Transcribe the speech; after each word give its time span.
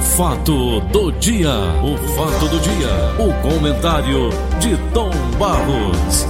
fato 0.00 0.80
do 0.80 1.12
dia, 1.12 1.50
o 1.82 1.96
fato 2.16 2.48
do 2.48 2.58
dia, 2.60 2.88
o 3.18 3.42
comentário 3.42 4.30
de 4.58 4.76
Tom 4.92 5.10
Barros. 5.38 6.26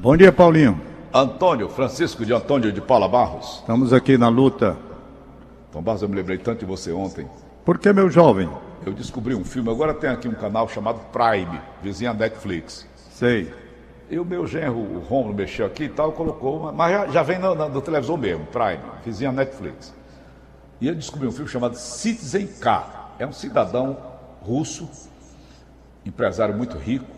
Bom 0.00 0.16
dia, 0.16 0.30
Paulinho. 0.30 0.80
Antônio, 1.12 1.68
Francisco 1.68 2.26
de 2.26 2.34
Antônio 2.34 2.70
de 2.70 2.80
Paula 2.80 3.08
Barros. 3.08 3.60
Estamos 3.60 3.92
aqui 3.92 4.18
na 4.18 4.28
luta. 4.28 4.76
Tom 5.72 5.80
Barros, 5.80 6.02
eu 6.02 6.08
me 6.08 6.16
lembrei 6.16 6.36
tanto 6.36 6.60
de 6.60 6.66
você 6.66 6.92
ontem. 6.92 7.26
Por 7.64 7.78
que, 7.78 7.90
meu 7.90 8.10
jovem? 8.10 8.50
Eu 8.84 8.92
descobri 8.92 9.34
um 9.34 9.44
filme, 9.44 9.70
agora 9.70 9.94
tem 9.94 10.10
aqui 10.10 10.28
um 10.28 10.34
canal 10.34 10.68
chamado 10.68 11.00
Prime, 11.10 11.58
vizinha 11.82 12.12
Netflix. 12.12 12.86
Sei. 13.10 13.63
E 14.14 14.18
o 14.20 14.24
meu 14.24 14.46
genro, 14.46 14.78
o 14.78 15.00
Romulo, 15.00 15.34
mexeu 15.34 15.66
aqui 15.66 15.86
e 15.86 15.88
tal, 15.88 16.12
colocou, 16.12 16.72
mas 16.72 16.92
já, 16.92 17.06
já 17.08 17.22
vem 17.24 17.36
na, 17.36 17.52
na, 17.52 17.66
do 17.66 17.82
televisor 17.82 18.16
mesmo, 18.16 18.46
Prime, 18.46 18.78
vizinha 19.04 19.32
Netflix. 19.32 19.92
E 20.80 20.86
ele 20.86 20.98
descobriu 20.98 21.30
um 21.30 21.32
filme 21.32 21.50
chamado 21.50 21.74
Citizen 21.74 22.46
K. 22.46 23.10
É 23.18 23.26
um 23.26 23.32
cidadão 23.32 23.96
russo, 24.40 24.88
empresário 26.06 26.56
muito 26.56 26.78
rico, 26.78 27.10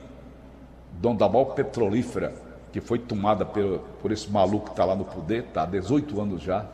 dono 0.93 1.19
da 1.19 1.29
maior 1.29 1.53
petrolífera, 1.53 2.33
que 2.73 2.81
foi 2.81 2.99
tomada 2.99 3.45
por, 3.45 3.81
por 4.01 4.11
esse 4.11 4.31
maluco 4.31 4.65
que 4.65 4.71
está 4.71 4.87
lá 4.87 4.97
no 4.97 5.05
poder, 5.05 5.45
está 5.49 5.65
há 5.65 5.67
18 5.67 6.19
anos 6.19 6.41
já. 6.41 6.65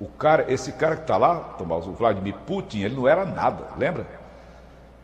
O 0.00 0.08
cara, 0.08 0.52
esse 0.52 0.72
cara 0.72 0.96
que 0.96 1.02
está 1.02 1.16
lá, 1.16 1.36
Tomás, 1.56 1.86
o 1.86 1.92
Vladimir 1.92 2.34
Putin, 2.44 2.80
ele 2.80 2.96
não 2.96 3.06
era 3.06 3.24
nada, 3.24 3.68
lembra? 3.78 4.04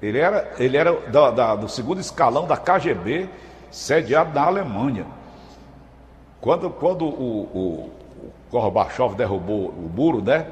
Ele 0.02 0.18
era, 0.18 0.54
ele 0.58 0.76
era 0.76 0.92
da, 1.08 1.30
da, 1.30 1.54
do 1.54 1.68
segundo 1.68 2.00
escalão 2.00 2.48
da 2.48 2.56
KGB, 2.56 3.30
sediado 3.70 4.34
na 4.34 4.46
Alemanha. 4.46 5.06
Quando, 6.40 6.70
quando 6.70 7.04
o, 7.04 7.10
o, 7.10 7.90
o 8.24 8.32
Gorbachev 8.50 9.14
derrubou 9.14 9.68
o 9.68 9.90
muro, 9.94 10.22
né? 10.22 10.46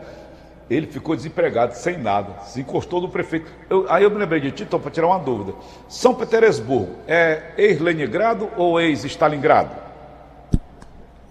Ele 0.68 0.87
ficou 0.87 1.14
desempregado, 1.14 1.74
sem 1.74 1.98
nada, 1.98 2.40
se 2.42 2.62
encostou 2.62 3.01
no 3.01 3.09
prefeito. 3.09 3.52
Eu, 3.68 3.85
aí 3.88 4.02
eu 4.02 4.10
me 4.10 4.16
lembrei 4.16 4.40
de 4.40 4.51
ti, 4.51 4.62
então, 4.62 4.80
para 4.80 4.90
tirar 4.90 5.07
uma 5.09 5.18
dúvida. 5.18 5.52
São 5.88 6.15
Petersburgo 6.15 6.88
é 7.07 7.52
ex-Leningrado 7.59 8.48
ou 8.57 8.80
ex-Stalingrado? 8.80 9.70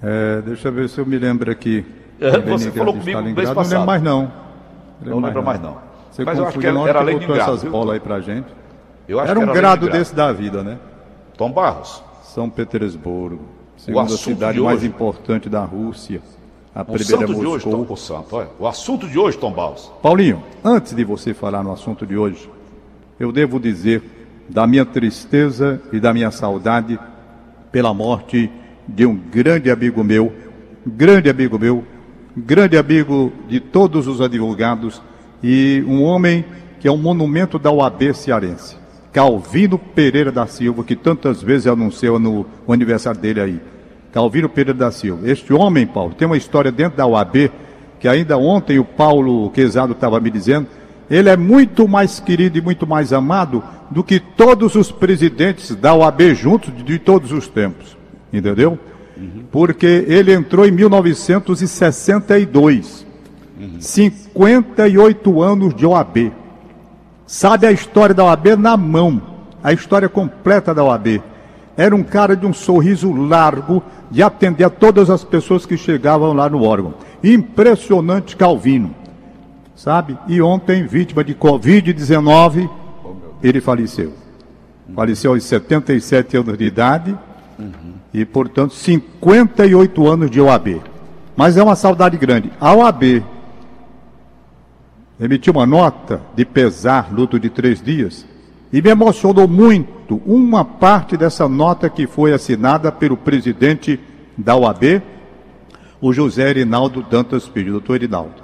É, 0.03 0.41
deixa 0.41 0.67
eu 0.67 0.71
ver 0.71 0.87
se 0.87 0.99
eu 0.99 1.05
me 1.05 1.17
lembro 1.17 1.51
aqui. 1.51 1.83
É, 2.21 2.37
você 2.39 2.69
falou 2.71 2.93
comigo 2.93 3.19
no 3.21 3.31
mês 3.31 3.47
Não 3.49 3.55
passado. 3.55 3.71
lembro 3.71 3.87
mais 3.87 4.01
não. 4.03 4.31
Não 5.01 5.19
lembra 5.19 5.41
mais 5.41 5.59
não. 5.59 5.77
Você 6.11 6.23
Mas 6.23 6.37
eu 6.37 6.47
acho 6.47 6.59
que 6.59 6.67
era, 6.67 6.79
era 6.87 7.01
Leningrado. 7.01 7.41
essas 7.41 7.63
viu? 7.63 7.71
bolas 7.71 7.95
aí 7.95 7.99
pra 7.99 8.19
gente. 8.19 8.47
Eu 9.07 9.19
acho 9.19 9.31
Era 9.31 9.39
um 9.39 9.47
grado 9.47 9.89
desse 9.89 10.13
da 10.13 10.31
vida, 10.31 10.63
né? 10.63 10.77
Tom 11.37 11.51
Barros. 11.51 12.03
São 12.23 12.49
Petersburgo, 12.49 13.39
segunda 13.77 14.09
cidade 14.17 14.57
de 14.57 14.63
mais 14.63 14.77
hoje- 14.79 14.87
importante 14.87 15.49
da 15.49 15.63
Rússia. 15.63 16.21
A 16.73 16.81
O 16.81 16.85
primeira 16.85 17.05
santo 17.27 17.39
de 17.39 17.45
hoje, 17.45 17.65
Moscou. 17.67 17.85
Tom, 17.85 17.93
o 17.93 17.97
santo, 17.97 18.35
olha. 18.35 18.47
O 18.59 18.67
assunto 18.67 19.07
de 19.07 19.19
hoje, 19.19 19.37
Tom 19.37 19.51
Barros. 19.51 19.91
Paulinho, 20.01 20.41
antes 20.63 20.95
de 20.95 21.03
você 21.03 21.33
falar 21.33 21.63
no 21.63 21.71
assunto 21.71 22.05
de 22.05 22.17
hoje, 22.17 22.49
eu 23.19 23.31
devo 23.31 23.59
dizer 23.59 24.01
da 24.49 24.65
minha 24.65 24.83
tristeza 24.85 25.79
e 25.91 25.99
da 25.99 26.11
minha 26.13 26.31
saudade 26.31 26.99
pela 27.71 27.93
morte 27.93 28.49
de 28.87 29.05
um 29.05 29.15
grande 29.15 29.69
amigo 29.69 30.03
meu, 30.03 30.33
grande 30.85 31.29
amigo 31.29 31.59
meu, 31.59 31.83
grande 32.35 32.75
amigo 32.77 33.31
de 33.47 33.59
todos 33.59 34.07
os 34.07 34.19
advogados 34.19 34.99
e 35.43 35.83
um 35.87 36.01
homem 36.03 36.43
que 36.79 36.87
é 36.87 36.91
um 36.91 36.97
monumento 36.97 37.59
da 37.59 37.71
OAB 37.71 38.13
cearense, 38.15 38.75
Calvino 39.13 39.77
Pereira 39.77 40.31
da 40.31 40.47
Silva, 40.47 40.83
que 40.83 40.95
tantas 40.95 41.41
vezes 41.41 41.67
anunciou 41.67 42.19
no, 42.19 42.45
aniversário 42.67 43.21
dele 43.21 43.39
aí. 43.39 43.61
Calvino 44.11 44.49
Pereira 44.49 44.77
da 44.77 44.91
Silva. 44.91 45.29
Este 45.29 45.53
homem, 45.53 45.85
Paulo, 45.85 46.15
tem 46.15 46.25
uma 46.25 46.35
história 46.35 46.71
dentro 46.71 46.97
da 46.97 47.05
OAB 47.05 47.51
que 47.99 48.07
ainda 48.07 48.37
ontem 48.37 48.79
o 48.79 48.83
Paulo 48.83 49.49
Quezado 49.51 49.93
estava 49.93 50.19
me 50.19 50.29
dizendo, 50.29 50.67
ele 51.09 51.29
é 51.29 51.37
muito 51.37 51.87
mais 51.87 52.19
querido 52.19 52.57
e 52.57 52.61
muito 52.61 52.85
mais 52.85 53.13
amado 53.13 53.63
do 53.89 54.03
que 54.03 54.19
todos 54.19 54.75
os 54.75 54.91
presidentes 54.91 55.73
da 55.73 55.93
OAB 55.93 56.33
juntos 56.33 56.75
de, 56.75 56.83
de 56.83 56.99
todos 56.99 57.31
os 57.31 57.47
tempos. 57.47 57.95
Entendeu? 58.33 58.77
Porque 59.51 60.05
ele 60.07 60.33
entrou 60.33 60.65
em 60.65 60.71
1962. 60.71 63.05
58 63.79 65.41
anos 65.41 65.73
de 65.73 65.85
OAB. 65.85 66.42
Sabe 67.25 67.65
a 67.65 67.71
história 67.71 68.13
da 68.13 68.25
OAB 68.25 68.55
na 68.57 68.75
mão. 68.77 69.21
A 69.63 69.71
história 69.71 70.09
completa 70.09 70.73
da 70.73 70.83
OAB. 70.83 71.21
Era 71.75 71.95
um 71.95 72.03
cara 72.03 72.35
de 72.35 72.45
um 72.45 72.53
sorriso 72.53 73.11
largo, 73.11 73.81
de 74.11 74.21
atender 74.21 74.63
a 74.63 74.69
todas 74.69 75.09
as 75.09 75.23
pessoas 75.23 75.65
que 75.65 75.77
chegavam 75.77 76.33
lá 76.33 76.49
no 76.49 76.63
órgão. 76.63 76.93
Impressionante 77.23 78.35
Calvino. 78.35 78.93
Sabe? 79.75 80.17
E 80.27 80.41
ontem, 80.41 80.85
vítima 80.85 81.23
de 81.23 81.33
Covid-19, 81.33 82.69
ele 83.41 83.59
faleceu. 83.59 84.13
Faleceu 84.93 85.31
aos 85.31 85.43
77 85.43 86.37
anos 86.37 86.57
de 86.57 86.65
idade 86.65 87.17
e, 88.13 88.23
portanto, 88.23 88.73
58 88.73 90.07
anos 90.07 90.29
de 90.29 90.39
OAB. 90.39 90.81
Mas 91.35 91.57
é 91.57 91.63
uma 91.63 91.75
saudade 91.75 92.17
grande. 92.17 92.51
A 92.59 92.73
OAB 92.75 93.23
emitiu 95.23 95.53
uma 95.53 95.65
nota 95.65 96.21
de 96.35 96.43
pesar, 96.43 97.07
luto 97.11 97.39
de 97.39 97.49
três 97.49 97.81
dias, 97.81 98.25
e 98.71 98.81
me 98.81 98.89
emocionou 98.89 99.47
muito 99.47 100.21
uma 100.25 100.65
parte 100.65 101.15
dessa 101.15 101.47
nota 101.47 101.89
que 101.89 102.05
foi 102.05 102.33
assinada 102.33 102.91
pelo 102.91 103.15
presidente 103.15 103.99
da 104.37 104.55
OAB, 104.55 105.01
o 106.01 106.11
José 106.11 106.49
Erinaldo 106.49 107.01
Dantas 107.01 107.47
Filho, 107.47 107.71
doutor 107.71 107.95
Erinaldo. 107.95 108.43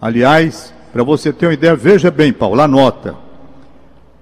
Aliás, 0.00 0.72
para 0.92 1.02
você 1.02 1.32
ter 1.32 1.46
uma 1.46 1.54
ideia, 1.54 1.74
veja 1.74 2.10
bem, 2.10 2.32
Paulo, 2.32 2.60
a 2.60 2.68
nota. 2.68 3.16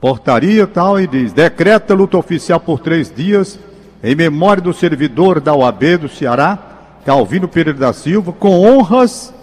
Portaria 0.01 0.67
tal 0.67 0.99
e 0.99 1.07
diz: 1.07 1.33
decreta 1.33 1.93
luta 1.95 2.17
oficial 2.17 2.61
por 2.61 2.81
três 2.81 3.13
dias 3.13 3.59
em 4.03 4.15
memória 4.15 4.63
do 4.63 4.73
servidor 4.73 5.41
da 5.41 5.55
OAB 5.55 5.99
do 6.01 6.09
Ceará, 6.09 6.59
Calvino 7.05 7.49
Pereira 7.49 7.79
da 7.79 7.93
Silva, 7.93 8.33
com 8.33 8.61
honras 8.61 9.35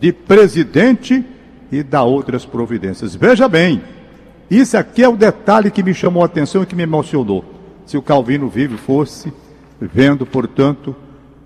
de 0.00 0.12
presidente 0.12 1.24
e 1.72 1.82
dá 1.82 2.02
outras 2.02 2.44
providências. 2.44 3.16
Veja 3.16 3.48
bem, 3.48 3.82
isso 4.50 4.76
aqui 4.76 5.02
é 5.02 5.08
o 5.08 5.16
detalhe 5.16 5.70
que 5.70 5.82
me 5.82 5.94
chamou 5.94 6.22
a 6.22 6.26
atenção 6.26 6.62
e 6.62 6.66
que 6.66 6.76
me 6.76 6.82
emocionou. 6.82 7.42
Se 7.86 7.96
o 7.96 8.02
Calvino 8.02 8.48
vivo 8.48 8.76
fosse 8.76 9.32
vendo, 9.80 10.26
portanto, 10.26 10.94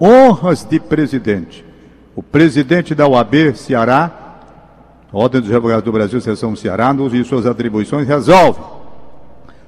honras 0.01 0.65
de 0.65 0.81
presidente. 0.81 1.65
O 2.15 2.23
presidente 2.23 2.95
da 2.95 3.07
OAB 3.07 3.55
Ceará, 3.55 4.25
Ordem 5.13 5.41
dos 5.41 5.51
Advogados 5.51 5.85
do 5.85 5.93
Brasil, 5.93 6.21
Seção 6.21 6.53
do 6.53 6.59
Ceará, 6.59 6.93
no 6.93 7.05
uso 7.05 7.17
de 7.17 7.25
suas 7.25 7.47
atribuições, 7.47 8.09
resolve 8.09 8.61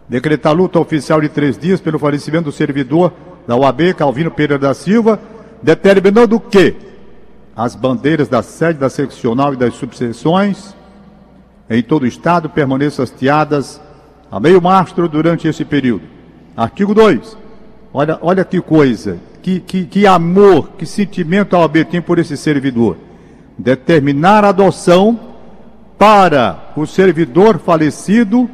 decretar 0.08 0.54
luta 0.54 0.80
oficial 0.80 1.20
de 1.20 1.28
três 1.28 1.56
dias 1.56 1.80
pelo 1.80 1.98
falecimento 1.98 2.44
do 2.44 2.52
servidor 2.52 3.12
da 3.46 3.54
OAB, 3.54 3.94
Calvino 3.94 4.30
Pereira 4.30 4.58
da 4.58 4.74
Silva, 4.74 5.20
determinando 5.62 6.40
que 6.40 6.87
as 7.58 7.74
bandeiras 7.74 8.28
da 8.28 8.40
sede 8.40 8.78
da 8.78 8.88
seccional 8.88 9.52
e 9.52 9.56
das 9.56 9.74
subseções 9.74 10.76
em 11.68 11.82
todo 11.82 12.04
o 12.04 12.06
estado 12.06 12.48
permaneçam 12.48 13.02
hasteadas 13.02 13.80
a 14.30 14.38
meio 14.38 14.62
mastro 14.62 15.08
durante 15.08 15.48
esse 15.48 15.64
período. 15.64 16.04
Artigo 16.56 16.94
2. 16.94 17.36
Olha, 17.92 18.16
olha 18.22 18.44
que 18.44 18.60
coisa, 18.60 19.18
que, 19.42 19.58
que, 19.58 19.84
que 19.86 20.06
amor, 20.06 20.70
que 20.78 20.86
sentimento 20.86 21.56
a 21.56 21.58
OAB 21.58 21.84
tem 21.84 22.00
por 22.00 22.20
esse 22.20 22.36
servidor. 22.36 22.96
Determinar 23.58 24.44
a 24.44 24.50
adoção 24.50 25.18
para 25.98 26.72
o 26.76 26.86
servidor 26.86 27.58
falecido 27.58 28.48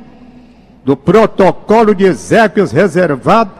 do 0.83 0.97
protocolo 0.97 1.95
de 1.95 2.05
exéquias 2.05 2.73
reservado 2.73 3.53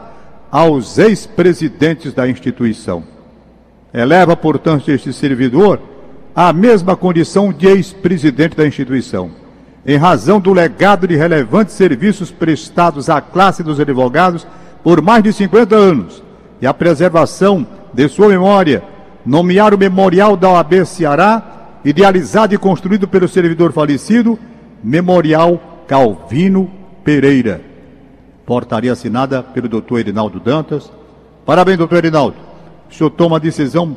aos 0.51 0.97
ex-presidentes 0.97 2.15
da 2.15 2.27
instituição. 2.27 3.14
Eleva, 3.95 4.37
portanto, 4.37 4.91
este 4.91 5.13
servidor 5.13 5.81
à 6.35 6.53
mesma 6.53 6.97
condição 6.97 7.53
de 7.53 7.69
ex-presidente 7.69 8.57
da 8.57 8.67
instituição, 8.67 9.31
em 9.87 9.97
razão 9.97 10.41
do 10.41 10.53
legado 10.53 11.07
de 11.07 11.15
relevantes 11.15 11.77
serviços 11.77 12.33
prestados 12.33 13.09
à 13.09 13.21
classe 13.21 13.63
dos 13.63 13.79
advogados 13.79 14.45
por 14.83 15.01
mais 15.01 15.23
de 15.23 15.33
50 15.33 15.77
anos 15.77 16.25
e 16.61 16.67
a 16.67 16.75
preservação 16.75 17.65
de 17.93 18.09
sua 18.09 18.29
memória, 18.29 18.83
nomear 19.25 19.73
o 19.73 19.79
Memorial 19.79 20.37
da 20.37 20.51
OAB 20.51 20.85
Ceará, 20.85 21.79
idealizado 21.85 22.53
e 22.53 22.59
construído 22.59 23.07
pelo 23.07 23.29
servidor 23.29 23.73
falecido, 23.73 24.37
Memorial 24.83 25.85
Calvino 25.87 26.69
Pereira. 27.05 27.61
Portaria 28.45 28.93
assinada 28.93 29.43
pelo 29.43 29.69
doutor 29.69 30.01
Erinaldo 30.01 30.41
Dantas. 30.41 30.91
Parabéns, 31.47 31.79
doutor 31.79 31.99
Erinaldo. 31.99 32.54
O 32.95 32.97
senhor 32.97 33.11
toma 33.11 33.39
a 33.39 33.41
decisão 33.41 33.97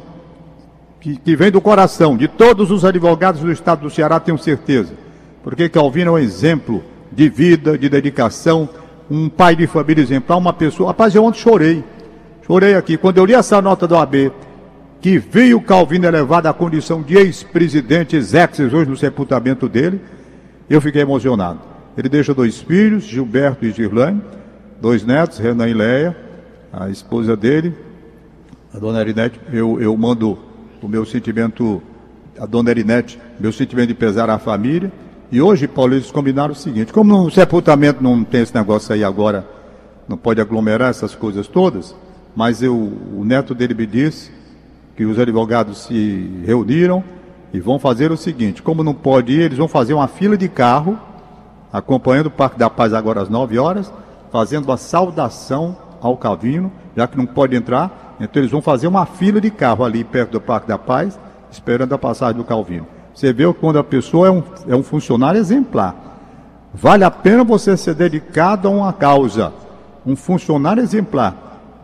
que, 0.99 1.17
que 1.17 1.35
vem 1.35 1.51
do 1.51 1.61
coração 1.61 2.17
de 2.17 2.27
todos 2.27 2.71
os 2.71 2.83
advogados 2.83 3.41
do 3.41 3.51
estado 3.51 3.81
do 3.81 3.91
Ceará, 3.91 4.19
tenho 4.19 4.39
certeza. 4.39 4.91
Porque 5.43 5.69
Calvino 5.69 6.09
é 6.09 6.13
um 6.13 6.17
exemplo 6.17 6.83
de 7.11 7.29
vida, 7.29 7.77
de 7.77 7.87
dedicação, 7.89 8.67
um 9.09 9.29
pai 9.29 9.55
de 9.55 9.67
família 9.67 10.01
exemplar, 10.01 10.39
uma 10.39 10.51
pessoa. 10.51 10.89
Rapaz, 10.89 11.13
eu 11.13 11.23
ontem 11.23 11.37
chorei. 11.37 11.83
Chorei 12.47 12.73
aqui. 12.73 12.97
Quando 12.97 13.19
eu 13.19 13.25
li 13.25 13.35
essa 13.35 13.61
nota 13.61 13.87
da 13.87 13.97
OAB, 13.97 14.31
que 14.99 15.19
veio 15.19 15.61
Calvino 15.61 16.07
elevado 16.07 16.47
à 16.47 16.53
condição 16.53 17.03
de 17.03 17.15
ex-presidente, 17.15 18.15
ex-exes, 18.15 18.73
hoje 18.73 18.89
no 18.89 18.97
sepultamento 18.97 19.69
dele, 19.69 20.01
eu 20.67 20.81
fiquei 20.81 21.03
emocionado. 21.03 21.59
Ele 21.95 22.09
deixa 22.09 22.33
dois 22.33 22.59
filhos, 22.59 23.03
Gilberto 23.03 23.63
e 23.63 23.69
Girlane, 23.69 24.23
dois 24.81 25.05
netos, 25.05 25.37
Renan 25.37 25.69
e 25.69 25.73
Leia, 25.75 26.17
a 26.73 26.89
esposa 26.89 27.37
dele, 27.37 27.85
a 28.73 28.79
dona 28.79 29.01
Erinete. 29.01 29.39
Eu, 29.51 29.81
eu 29.81 29.95
mando 29.95 30.37
o 30.81 30.87
meu 30.87 31.05
sentimento, 31.05 31.81
a 32.39 32.45
dona 32.45 32.69
Erinete, 32.69 33.19
meu 33.39 33.51
sentimento 33.51 33.87
de 33.87 33.93
pesar 33.93 34.29
à 34.29 34.37
família. 34.37 34.91
E 35.31 35.41
hoje, 35.41 35.67
Paulo, 35.67 35.93
eles 35.93 36.11
combinaram 36.11 36.53
o 36.53 36.55
seguinte: 36.55 36.93
como 36.93 37.23
no 37.23 37.31
sepultamento 37.31 38.01
não 38.01 38.23
tem 38.23 38.41
esse 38.41 38.55
negócio 38.55 38.93
aí 38.93 39.03
agora, 39.03 39.47
não 40.07 40.17
pode 40.17 40.39
aglomerar 40.39 40.89
essas 40.89 41.13
coisas 41.13 41.47
todas, 41.47 41.95
mas 42.35 42.61
eu, 42.61 42.75
o 42.75 43.23
neto 43.25 43.53
dele 43.53 43.73
me 43.73 43.85
disse 43.85 44.31
que 44.95 45.05
os 45.05 45.19
advogados 45.19 45.83
se 45.83 46.41
reuniram 46.45 47.03
e 47.53 47.59
vão 47.59 47.79
fazer 47.79 48.11
o 48.11 48.17
seguinte: 48.17 48.61
como 48.61 48.83
não 48.83 48.93
pode 48.93 49.33
ir, 49.33 49.41
eles 49.41 49.57
vão 49.57 49.67
fazer 49.67 49.93
uma 49.93 50.07
fila 50.07 50.37
de 50.37 50.47
carro, 50.47 50.97
acompanhando 51.71 52.27
o 52.27 52.31
Parque 52.31 52.57
da 52.57 52.69
Paz 52.69 52.93
agora 52.93 53.21
às 53.21 53.29
9 53.29 53.57
horas, 53.57 53.91
fazendo 54.31 54.71
a 54.71 54.77
saudação 54.77 55.75
ao 56.01 56.15
Calvino, 56.15 56.71
já 56.95 57.07
que 57.07 57.17
não 57.17 57.25
pode 57.25 57.55
entrar, 57.55 58.06
então 58.19 58.41
eles 58.41 58.51
vão 58.51 58.61
fazer 58.61 58.87
uma 58.87 59.05
fila 59.05 59.39
de 59.39 59.51
carro 59.51 59.83
ali 59.83 60.03
perto 60.03 60.31
do 60.31 60.41
Parque 60.41 60.67
da 60.67 60.77
Paz, 60.77 61.19
esperando 61.51 61.93
a 61.93 61.97
passagem 61.97 62.37
do 62.37 62.43
Calvino. 62.43 62.87
Você 63.13 63.33
vê 63.33 63.51
quando 63.53 63.79
a 63.79 63.83
pessoa 63.83 64.27
é 64.27 64.31
um, 64.31 64.43
é 64.67 64.75
um 64.75 64.83
funcionário 64.83 65.39
exemplar. 65.39 65.95
Vale 66.73 67.03
a 67.03 67.11
pena 67.11 67.43
você 67.43 67.75
ser 67.75 67.95
dedicado 67.95 68.67
a 68.67 68.71
uma 68.71 68.93
causa. 68.93 69.53
Um 70.05 70.15
funcionário 70.15 70.83
exemplar 70.83 71.35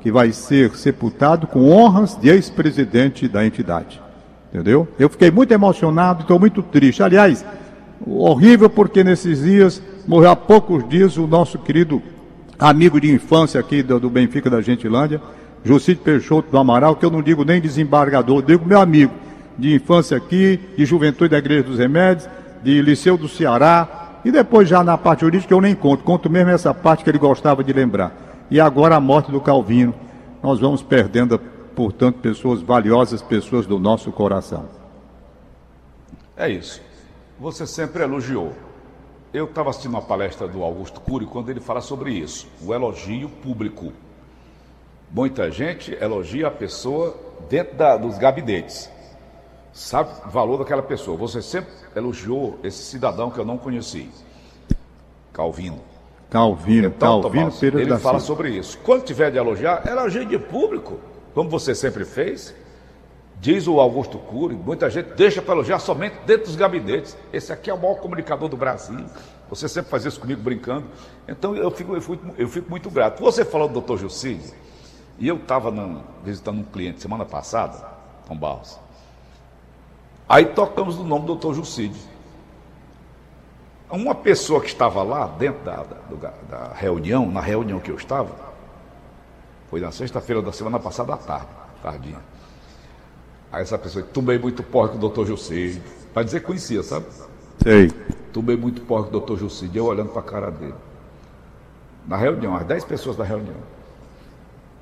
que 0.02 0.12
vai 0.12 0.32
ser 0.32 0.76
sepultado 0.76 1.48
com 1.48 1.72
honras 1.72 2.16
de 2.16 2.30
ex-presidente 2.30 3.28
da 3.28 3.46
entidade. 3.46 4.02
Entendeu? 4.52 4.88
Eu 5.00 5.10
fiquei 5.10 5.32
muito 5.32 5.52
emocionado, 5.52 6.22
estou 6.22 6.40
muito 6.40 6.62
triste. 6.62 7.02
Aliás, 7.02 7.44
horrível 8.06 8.70
porque 8.70 9.04
nesses 9.04 9.42
dias, 9.42 9.82
morreu 10.08 10.30
há 10.30 10.36
poucos 10.36 10.88
dias, 10.88 11.18
o 11.18 11.26
nosso 11.26 11.58
querido 11.58 12.02
amigo 12.60 13.00
de 13.00 13.12
infância 13.12 13.60
aqui 13.60 13.82
do, 13.82 14.00
do 14.00 14.10
Benfica 14.10 14.50
da 14.50 14.62
Gentilândia, 14.62 15.22
Jocito 15.64 16.04
Peixoto 16.04 16.52
do 16.52 16.58
Amaral, 16.58 16.96
que 16.96 17.06
eu 17.06 17.12
não 17.12 17.22
digo 17.22 17.44
nem 17.44 17.62
desembargador, 17.62 18.42
digo 18.42 18.66
meu 18.66 18.80
amigo 18.80 19.14
de 19.58 19.74
infância 19.76 20.18
aqui, 20.18 20.60
de 20.78 20.86
juventude 20.86 21.30
da 21.30 21.38
Igreja 21.38 21.64
dos 21.64 21.78
Remédios, 21.80 22.28
de 22.64 22.82
Liceu 22.82 23.18
do 23.18 23.28
Ceará, 23.28 24.20
e 24.26 24.32
depois 24.32 24.68
já 24.68 24.84
na 24.84 24.98
parte 24.98 25.22
jurídica 25.22 25.54
eu 25.54 25.62
nem 25.62 25.76
conto, 25.76 26.04
conto 26.04 26.30
mesmo 26.30 26.52
essa 26.52 26.74
parte 26.74 27.04
que 27.04 27.10
ele 27.10 27.18
gostava 27.18 27.64
de 27.64 27.74
lembrar. 27.74 28.46
E 28.50 28.60
agora 28.60 28.96
a 28.96 29.00
morte 29.00 29.32
do 29.32 29.42
Calvino. 29.42 29.94
Nós 30.42 30.60
vamos 30.60 30.82
perdendo, 30.82 31.40
portanto, 31.76 32.20
pessoas 32.20 32.62
valiosas, 32.62 33.22
pessoas 33.22 33.66
do 33.66 33.80
nosso 33.80 34.12
coração. 34.12 34.66
É 36.36 36.50
isso. 36.50 36.82
Você 37.40 37.66
sempre 37.66 38.04
elogiou. 38.04 38.54
Eu 39.34 39.46
estava 39.46 39.70
assistindo 39.70 39.92
uma 39.92 40.02
palestra 40.02 40.48
do 40.48 40.64
Augusto 40.64 41.02
Cury 41.02 41.26
quando 41.26 41.50
ele 41.50 41.60
fala 41.60 41.82
sobre 41.82 42.12
isso, 42.12 42.48
o 42.62 42.74
elogio 42.74 43.30
público. 43.30 43.92
Muita 45.14 45.52
gente 45.52 45.96
elogia 46.02 46.48
a 46.48 46.52
pessoa 46.52 47.16
dentro 47.48 47.78
da, 47.78 47.96
dos 47.96 48.18
gabinetes 48.18 48.90
sabe 49.74 50.12
o 50.26 50.30
valor 50.30 50.58
daquela 50.60 50.84
pessoa. 50.84 51.18
Você 51.18 51.42
sempre 51.42 51.72
elogiou 51.96 52.60
esse 52.64 52.84
cidadão 52.84 53.32
que 53.32 53.40
eu 53.40 53.46
não 53.46 53.58
conheci, 53.58 54.10
Calvino. 55.34 55.82
Calvino, 56.30 56.88
então, 56.88 57.22
Calvino 57.22 57.52
Tomás, 57.52 57.64
Ele 57.64 57.98
fala 57.98 58.20
sobre 58.20 58.50
isso. 58.50 58.80
Quando 58.80 59.04
tiver 59.04 59.32
de 59.32 59.38
elogiar, 59.38 59.86
elogie 59.88 60.26
de 60.26 60.40
público, 60.40 61.00
como 61.34 61.50
você 61.50 61.76
sempre 61.76 62.06
fez. 62.06 62.54
Diz 63.40 63.68
o 63.68 63.78
Augusto 63.78 64.18
Cury, 64.18 64.56
muita 64.56 64.90
gente 64.90 65.16
deixa 65.16 65.42
para 65.42 65.54
elogiar 65.54 65.78
somente 65.80 66.16
dentro 66.26 66.46
dos 66.46 66.56
gabinetes. 66.56 67.18
Esse 67.34 67.52
aqui 67.52 67.70
é 67.70 67.74
o 67.74 67.78
maior 67.78 67.96
comunicador 67.96 68.48
do 68.48 68.56
Brasil. 68.56 69.06
Você 69.50 69.68
sempre 69.68 69.92
faz 69.92 70.06
isso 70.06 70.18
comigo 70.18 70.42
brincando. 70.42 70.86
Então 71.28 71.54
eu 71.54 71.70
fico, 71.70 71.94
eu 71.94 72.02
fico, 72.02 72.20
eu 72.38 72.48
fico 72.48 72.70
muito 72.70 72.90
grato. 72.90 73.22
Você 73.22 73.44
falou 73.44 73.68
do 73.68 73.82
Dr. 73.82 73.98
Jucide, 73.98 74.54
e 75.24 75.28
eu 75.30 75.38
estava 75.38 75.74
visitando 76.22 76.60
um 76.60 76.64
cliente 76.64 77.02
semana 77.02 77.24
passada, 77.24 77.78
Tom 78.28 78.36
Barros. 78.36 78.78
Aí 80.28 80.48
tocamos 80.48 80.98
no 80.98 81.06
nome 81.06 81.22
do 81.22 81.28
doutor 81.28 81.54
Jucide. 81.54 81.98
Uma 83.90 84.14
pessoa 84.14 84.60
que 84.60 84.68
estava 84.68 85.02
lá 85.02 85.28
dentro 85.28 85.64
da, 85.64 85.78
da, 85.78 86.34
da, 86.50 86.74
reunião, 86.74 87.32
na 87.32 87.40
reunião 87.40 87.80
que 87.80 87.90
eu 87.90 87.96
estava, 87.96 88.36
foi 89.70 89.80
na 89.80 89.94
sexta-feira 89.94 90.42
da 90.42 90.52
semana 90.52 90.78
passada 90.78 91.14
à 91.14 91.18
tarde, 91.18 91.48
tardinha. 91.82 92.20
Aí 93.50 93.62
essa 93.62 93.78
pessoa, 93.78 94.04
tomei 94.04 94.38
muito 94.38 94.62
porre 94.62 94.90
com 94.90 94.98
o 94.98 95.00
doutor 95.00 95.26
Jucide. 95.26 95.82
Para 96.14 96.24
dizer 96.24 96.42
que 96.42 96.48
conhecia, 96.48 96.84
sabe? 96.84 97.06
Sei. 97.64 97.90
Tomei 98.34 98.58
muito 98.58 98.82
porre 98.82 99.04
com 99.04 99.10
o 99.10 99.12
doutor 99.14 99.40
Jucide, 99.40 99.78
eu 99.78 99.86
olhando 99.86 100.10
para 100.10 100.20
a 100.20 100.26
cara 100.26 100.52
dele. 100.52 100.76
Na 102.06 102.18
reunião, 102.18 102.58
as 102.58 102.66
dez 102.66 102.84
pessoas 102.84 103.16
da 103.16 103.24
reunião 103.24 103.56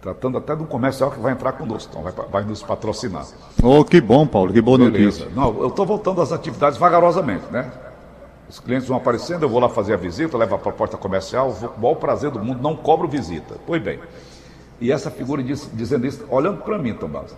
tratando 0.02 0.38
até 0.38 0.56
de 0.56 0.64
um 0.64 0.66
comercial 0.66 1.12
que 1.12 1.20
vai 1.20 1.32
entrar 1.32 1.52
conosco, 1.54 1.90
então 1.92 2.02
vai, 2.02 2.12
vai 2.30 2.44
nos 2.44 2.64
patrocinar. 2.64 3.26
Oh, 3.62 3.86
que 3.86 4.02
bom, 4.02 4.26
Paulo, 4.26 4.52
que 4.52 4.62
boa 4.62 4.78
Beleza. 4.78 5.26
notícia. 5.26 5.28
Não, 5.36 5.62
eu 5.62 5.68
estou 5.68 5.86
voltando 5.86 6.22
às 6.22 6.32
atividades 6.32 6.78
vagarosamente, 6.78 7.46
né? 7.52 7.72
Os 8.50 8.60
clientes 8.60 8.88
vão 8.88 8.98
aparecendo, 8.98 9.44
eu 9.44 9.50
vou 9.50 9.60
lá 9.60 9.70
fazer 9.70 9.94
a 9.94 9.98
visita, 9.98 10.38
levo 10.38 10.56
a 10.56 10.58
proposta 10.58 10.98
comercial, 10.98 11.52
vou 11.52 11.70
com 11.70 11.78
o 11.78 11.82
maior 11.84 11.96
prazer 11.96 12.32
do 12.32 12.40
mundo, 12.40 12.62
não 12.62 12.76
cobro 12.76 13.08
visita. 13.08 13.56
Pois 13.66 13.82
bem. 13.82 14.00
E 14.80 14.92
essa 14.92 15.12
figura 15.12 15.44
diz, 15.44 15.70
dizendo 15.72 16.08
isso, 16.08 16.26
olhando 16.30 16.62
para 16.64 16.78
mim, 16.78 16.94
Tomás. 16.94 17.36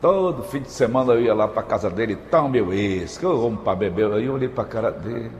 Todo 0.00 0.44
fim 0.44 0.60
de 0.60 0.70
semana 0.70 1.12
eu 1.14 1.20
ia 1.20 1.34
lá 1.34 1.48
para 1.48 1.62
casa 1.62 1.90
dele, 1.90 2.16
tal 2.30 2.48
meu 2.48 2.72
ex, 2.72 3.18
que 3.18 3.24
eu 3.24 3.38
vamos 3.40 3.60
para 3.62 3.74
beber. 3.74 4.10
Aí 4.12 4.26
eu 4.26 4.34
olhei 4.34 4.48
para 4.48 4.62
a 4.62 4.66
cara 4.66 4.90
dele. 4.92 5.32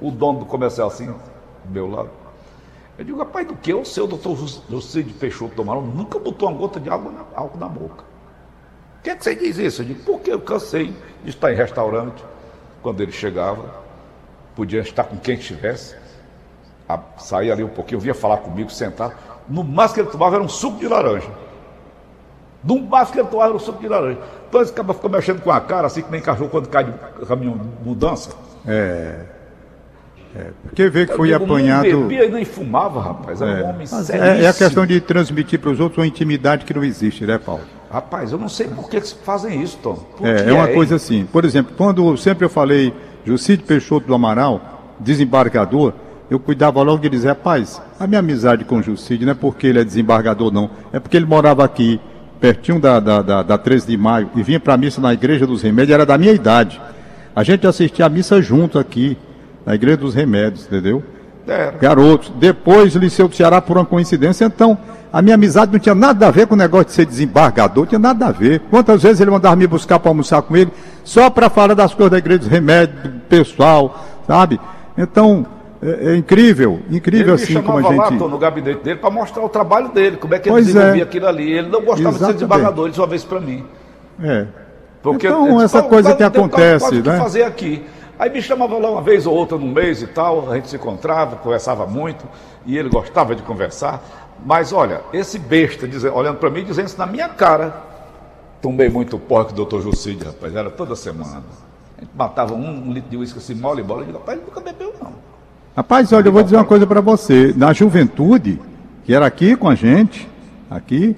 o 0.00 0.10
dono 0.10 0.40
do 0.40 0.44
comercial 0.46 0.88
assim, 0.88 1.06
do 1.06 1.70
meu 1.70 1.88
lado. 1.88 2.10
Eu 2.98 3.04
digo, 3.04 3.18
rapaz, 3.18 3.46
do 3.46 3.54
que? 3.54 3.72
O 3.74 3.84
seu 3.84 4.06
doutor 4.06 4.36
José 4.70 5.02
de 5.02 5.12
Peixoto 5.12 5.54
do 5.54 5.62
Amaral 5.62 5.82
nunca 5.82 6.18
botou 6.18 6.48
uma 6.48 6.56
gota 6.56 6.80
de 6.80 6.88
água 6.88 7.12
na, 7.12 7.24
álcool 7.34 7.58
na 7.58 7.68
boca. 7.68 8.04
Por 8.94 9.02
que, 9.02 9.10
é 9.10 9.16
que 9.16 9.22
você 9.22 9.34
diz 9.34 9.58
isso? 9.58 9.82
Eu 9.82 9.86
digo, 9.86 10.02
porque 10.04 10.32
eu 10.32 10.40
cansei 10.40 10.94
de 11.22 11.30
estar 11.30 11.52
em 11.52 11.56
restaurante, 11.56 12.24
quando 12.82 13.00
ele 13.02 13.12
chegava, 13.12 13.70
podia 14.54 14.80
estar 14.80 15.04
com 15.04 15.16
quem 15.18 15.34
estivesse, 15.34 15.94
sair 17.18 17.52
ali 17.52 17.62
um 17.62 17.68
pouquinho, 17.68 18.00
vinha 18.00 18.14
falar 18.14 18.38
comigo, 18.38 18.70
sentar. 18.70 19.44
No 19.48 19.62
máximo 19.62 19.94
que 19.94 20.00
ele 20.00 20.10
tomava 20.10 20.36
era 20.36 20.44
um 20.44 20.48
suco 20.48 20.78
de 20.78 20.88
laranja. 20.88 21.30
No 22.64 22.80
máximo 22.80 23.12
que 23.12 23.20
ele 23.20 23.28
tomava 23.28 23.50
era 23.50 23.56
um 23.56 23.60
suco 23.60 23.78
de 23.78 23.88
laranja. 23.88 24.20
Então 24.48 24.62
esse 24.62 24.72
cara 24.72 24.94
ficou 24.94 25.10
mexendo 25.10 25.42
com 25.42 25.50
a 25.50 25.60
cara, 25.60 25.86
assim 25.86 26.02
que 26.02 26.10
nem 26.10 26.20
cachorro 26.20 26.48
quando 26.48 26.68
cai 26.68 26.84
de 26.84 27.26
caminhão 27.26 27.58
de 27.58 27.84
mudança. 27.84 28.30
É. 28.66 29.35
É, 30.38 30.50
porque 30.62 30.88
vê 30.90 31.06
que 31.06 31.14
foi 31.14 31.32
eu 31.32 31.36
apanhado. 31.36 31.88
Não 31.88 32.02
bebia 32.02 32.26
e 32.26 32.30
nem 32.30 32.44
fumava, 32.44 33.00
rapaz. 33.00 33.40
Era 33.40 33.60
é. 33.60 33.62
um 33.64 33.70
homem 33.70 33.86
sério. 33.86 34.22
É, 34.22 34.42
é, 34.42 34.48
a 34.48 34.52
questão 34.52 34.84
de 34.84 35.00
transmitir 35.00 35.58
para 35.58 35.70
os 35.70 35.80
outros 35.80 35.98
uma 35.98 36.06
intimidade 36.06 36.66
que 36.66 36.74
não 36.74 36.84
existe, 36.84 37.24
né, 37.24 37.38
Paulo? 37.38 37.62
Rapaz, 37.90 38.32
eu 38.32 38.38
não 38.38 38.48
sei 38.48 38.68
por 38.68 38.90
que 38.90 39.00
fazem 39.00 39.62
isso, 39.62 39.78
Tom. 39.82 39.98
é, 40.22 40.50
é 40.50 40.52
uma 40.52 40.68
coisa 40.68 40.96
assim. 40.96 41.24
Por 41.24 41.44
exemplo, 41.44 41.74
quando 41.76 42.14
sempre 42.18 42.44
eu 42.44 42.50
falei 42.50 42.92
Jucide 43.24 43.62
Peixoto 43.62 44.06
do 44.06 44.14
Amaral, 44.14 44.94
desembargador, 45.00 45.94
eu 46.28 46.38
cuidava 46.38 46.82
logo 46.82 47.00
de 47.00 47.08
dizer, 47.08 47.28
rapaz, 47.28 47.80
a 47.98 48.06
minha 48.06 48.18
amizade 48.18 48.64
com 48.64 48.78
o 48.78 48.82
Jucide 48.82 49.24
não 49.24 49.32
é 49.32 49.34
porque 49.34 49.68
ele 49.68 49.80
é 49.80 49.84
desembargador, 49.84 50.52
não. 50.52 50.68
É 50.92 51.00
porque 51.00 51.16
ele 51.16 51.24
morava 51.24 51.64
aqui, 51.64 51.98
pertinho 52.40 52.78
da, 52.78 53.00
da, 53.00 53.22
da, 53.22 53.42
da 53.42 53.56
13 53.56 53.86
de 53.86 53.96
maio, 53.96 54.28
e 54.34 54.42
vinha 54.42 54.60
para 54.60 54.74
a 54.74 54.76
missa 54.76 55.00
na 55.00 55.14
Igreja 55.14 55.46
dos 55.46 55.62
Remédios, 55.62 55.94
era 55.94 56.04
da 56.04 56.18
minha 56.18 56.32
idade. 56.32 56.80
A 57.34 57.42
gente 57.42 57.66
assistia 57.66 58.06
a 58.06 58.08
missa 58.08 58.42
junto 58.42 58.78
aqui 58.78 59.16
na 59.66 59.74
Igreja 59.74 59.96
dos 59.96 60.14
Remédios, 60.14 60.64
entendeu? 60.64 61.02
Era. 61.46 61.72
Garotos. 61.72 62.32
Depois, 62.36 62.94
Liceu 62.94 63.26
do 63.26 63.34
Ceará, 63.34 63.60
por 63.60 63.76
uma 63.76 63.84
coincidência. 63.84 64.44
Então, 64.44 64.78
a 65.12 65.20
minha 65.20 65.34
amizade 65.34 65.72
não 65.72 65.78
tinha 65.78 65.94
nada 65.94 66.28
a 66.28 66.30
ver 66.30 66.46
com 66.46 66.54
o 66.54 66.56
negócio 66.56 66.86
de 66.86 66.92
ser 66.92 67.04
desembargador, 67.04 67.86
tinha 67.86 67.98
nada 67.98 68.26
a 68.26 68.32
ver. 68.32 68.60
Quantas 68.70 69.02
vezes 69.02 69.20
ele 69.20 69.30
mandava 69.30 69.56
me 69.56 69.66
buscar 69.66 69.98
para 69.98 70.10
almoçar 70.10 70.40
com 70.42 70.56
ele, 70.56 70.70
só 71.02 71.28
para 71.28 71.50
falar 71.50 71.74
das 71.74 71.92
coisas 71.92 72.12
da 72.12 72.18
Igreja 72.18 72.40
dos 72.40 72.48
Remédios, 72.48 73.02
do 73.02 73.20
pessoal, 73.28 74.04
sabe? 74.26 74.60
Então, 74.96 75.46
é, 75.82 76.12
é 76.12 76.16
incrível, 76.16 76.80
incrível 76.90 77.34
ele 77.34 77.42
assim 77.42 77.60
como 77.60 77.78
a 77.78 77.82
gente. 77.82 77.96
Lá, 77.96 78.12
tô 78.12 78.28
no 78.28 78.38
gabinete 78.38 78.82
dele 78.82 78.98
para 78.98 79.10
mostrar 79.10 79.44
o 79.44 79.48
trabalho 79.48 79.88
dele, 79.88 80.16
como 80.16 80.34
é 80.34 80.38
que 80.38 80.48
ele 80.48 80.54
pois 80.54 80.66
desenvolvia 80.66 81.02
é. 81.02 81.04
aquilo 81.04 81.26
ali. 81.26 81.52
Ele 81.52 81.68
não 81.68 81.80
gostava 81.82 82.10
Exatamente. 82.10 82.18
de 82.18 82.26
ser 82.26 82.32
desembargador, 82.34 82.86
ele 82.86 82.94
só 82.94 83.08
fez 83.08 83.24
para 83.24 83.40
mim. 83.40 83.64
É. 84.22 84.46
Porque 85.02 85.26
então, 85.26 85.60
essa 85.60 85.82
coisa 85.82 86.14
que 86.14 86.22
acontece, 86.22 86.96
né? 86.96 87.02
Que 87.12 87.18
fazer 87.18 87.42
aqui. 87.44 87.84
Aí 88.18 88.30
me 88.30 88.40
chamava 88.40 88.78
lá 88.78 88.90
uma 88.90 89.02
vez 89.02 89.26
ou 89.26 89.34
outra 89.34 89.58
no 89.58 89.66
mês 89.66 90.02
e 90.02 90.06
tal, 90.06 90.50
a 90.50 90.56
gente 90.56 90.68
se 90.68 90.76
encontrava, 90.76 91.36
conversava 91.36 91.86
muito, 91.86 92.24
e 92.64 92.76
ele 92.76 92.88
gostava 92.88 93.34
de 93.34 93.42
conversar. 93.42 94.02
Mas 94.44 94.72
olha, 94.72 95.02
esse 95.12 95.38
besta 95.38 95.86
dizendo, 95.86 96.14
olhando 96.14 96.38
para 96.38 96.50
mim, 96.50 96.64
dizendo 96.64 96.86
isso 96.86 96.98
na 96.98 97.06
minha 97.06 97.28
cara. 97.28 97.84
Tomei 98.60 98.88
muito 98.88 99.18
porco 99.18 99.52
do 99.52 99.56
doutor 99.56 99.82
Jucide, 99.82 100.24
rapaz, 100.24 100.54
era 100.54 100.70
toda 100.70 100.96
semana. 100.96 101.42
A 101.96 102.00
gente 102.00 102.10
matava 102.14 102.54
um, 102.54 102.88
um 102.88 102.92
litro 102.92 103.10
de 103.10 103.16
uísque 103.16 103.38
assim, 103.38 103.54
mole 103.54 103.80
e 103.80 103.84
bola, 103.84 104.02
e 104.02 104.06
digo, 104.06 104.18
rapaz, 104.18 104.38
ele 104.38 104.46
nunca 104.46 104.60
bebeu 104.60 104.94
não. 105.00 105.12
Rapaz, 105.76 106.12
olha, 106.12 106.28
eu 106.28 106.32
vou 106.32 106.42
dizer 106.42 106.56
uma 106.56 106.64
coisa 106.64 106.86
para 106.86 107.00
você. 107.02 107.52
Na 107.56 107.72
juventude, 107.72 108.58
que 109.04 109.14
era 109.14 109.26
aqui 109.26 109.54
com 109.56 109.68
a 109.68 109.74
gente, 109.74 110.26
aqui, 110.70 111.14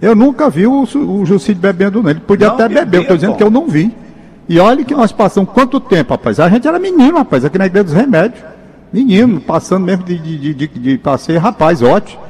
Eu 0.00 0.14
nunca 0.14 0.48
vi 0.48 0.66
o, 0.66 0.82
o 0.82 1.26
Jucide 1.26 1.58
bebendo, 1.58 2.02
não. 2.02 2.10
Ele 2.10 2.20
podia 2.20 2.46
Não 2.46 2.54
até 2.54 2.68
beber, 2.68 2.98
eu 2.98 3.02
estou 3.02 3.16
dizendo 3.16 3.32
pô. 3.32 3.36
que 3.38 3.42
eu 3.42 3.50
não 3.50 3.66
vi. 3.66 3.94
E 4.48 4.58
olha 4.58 4.84
que 4.84 4.94
nós 4.94 5.12
passamos 5.12 5.50
quanto 5.52 5.78
tempo, 5.78 6.10
rapaz? 6.14 6.40
A 6.40 6.48
gente 6.48 6.66
era 6.66 6.78
menino, 6.78 7.18
rapaz, 7.18 7.44
aqui 7.44 7.58
na 7.58 7.66
Igreja 7.66 7.84
dos 7.84 7.92
Remédios. 7.92 8.42
Menino, 8.92 9.40
passando 9.40 9.84
mesmo 9.84 10.04
de, 10.04 10.16
de, 10.18 10.54
de, 10.54 10.66
de, 10.66 10.98
passeio, 10.98 11.38
rapaz, 11.38 11.82
ótimo. 11.82 12.22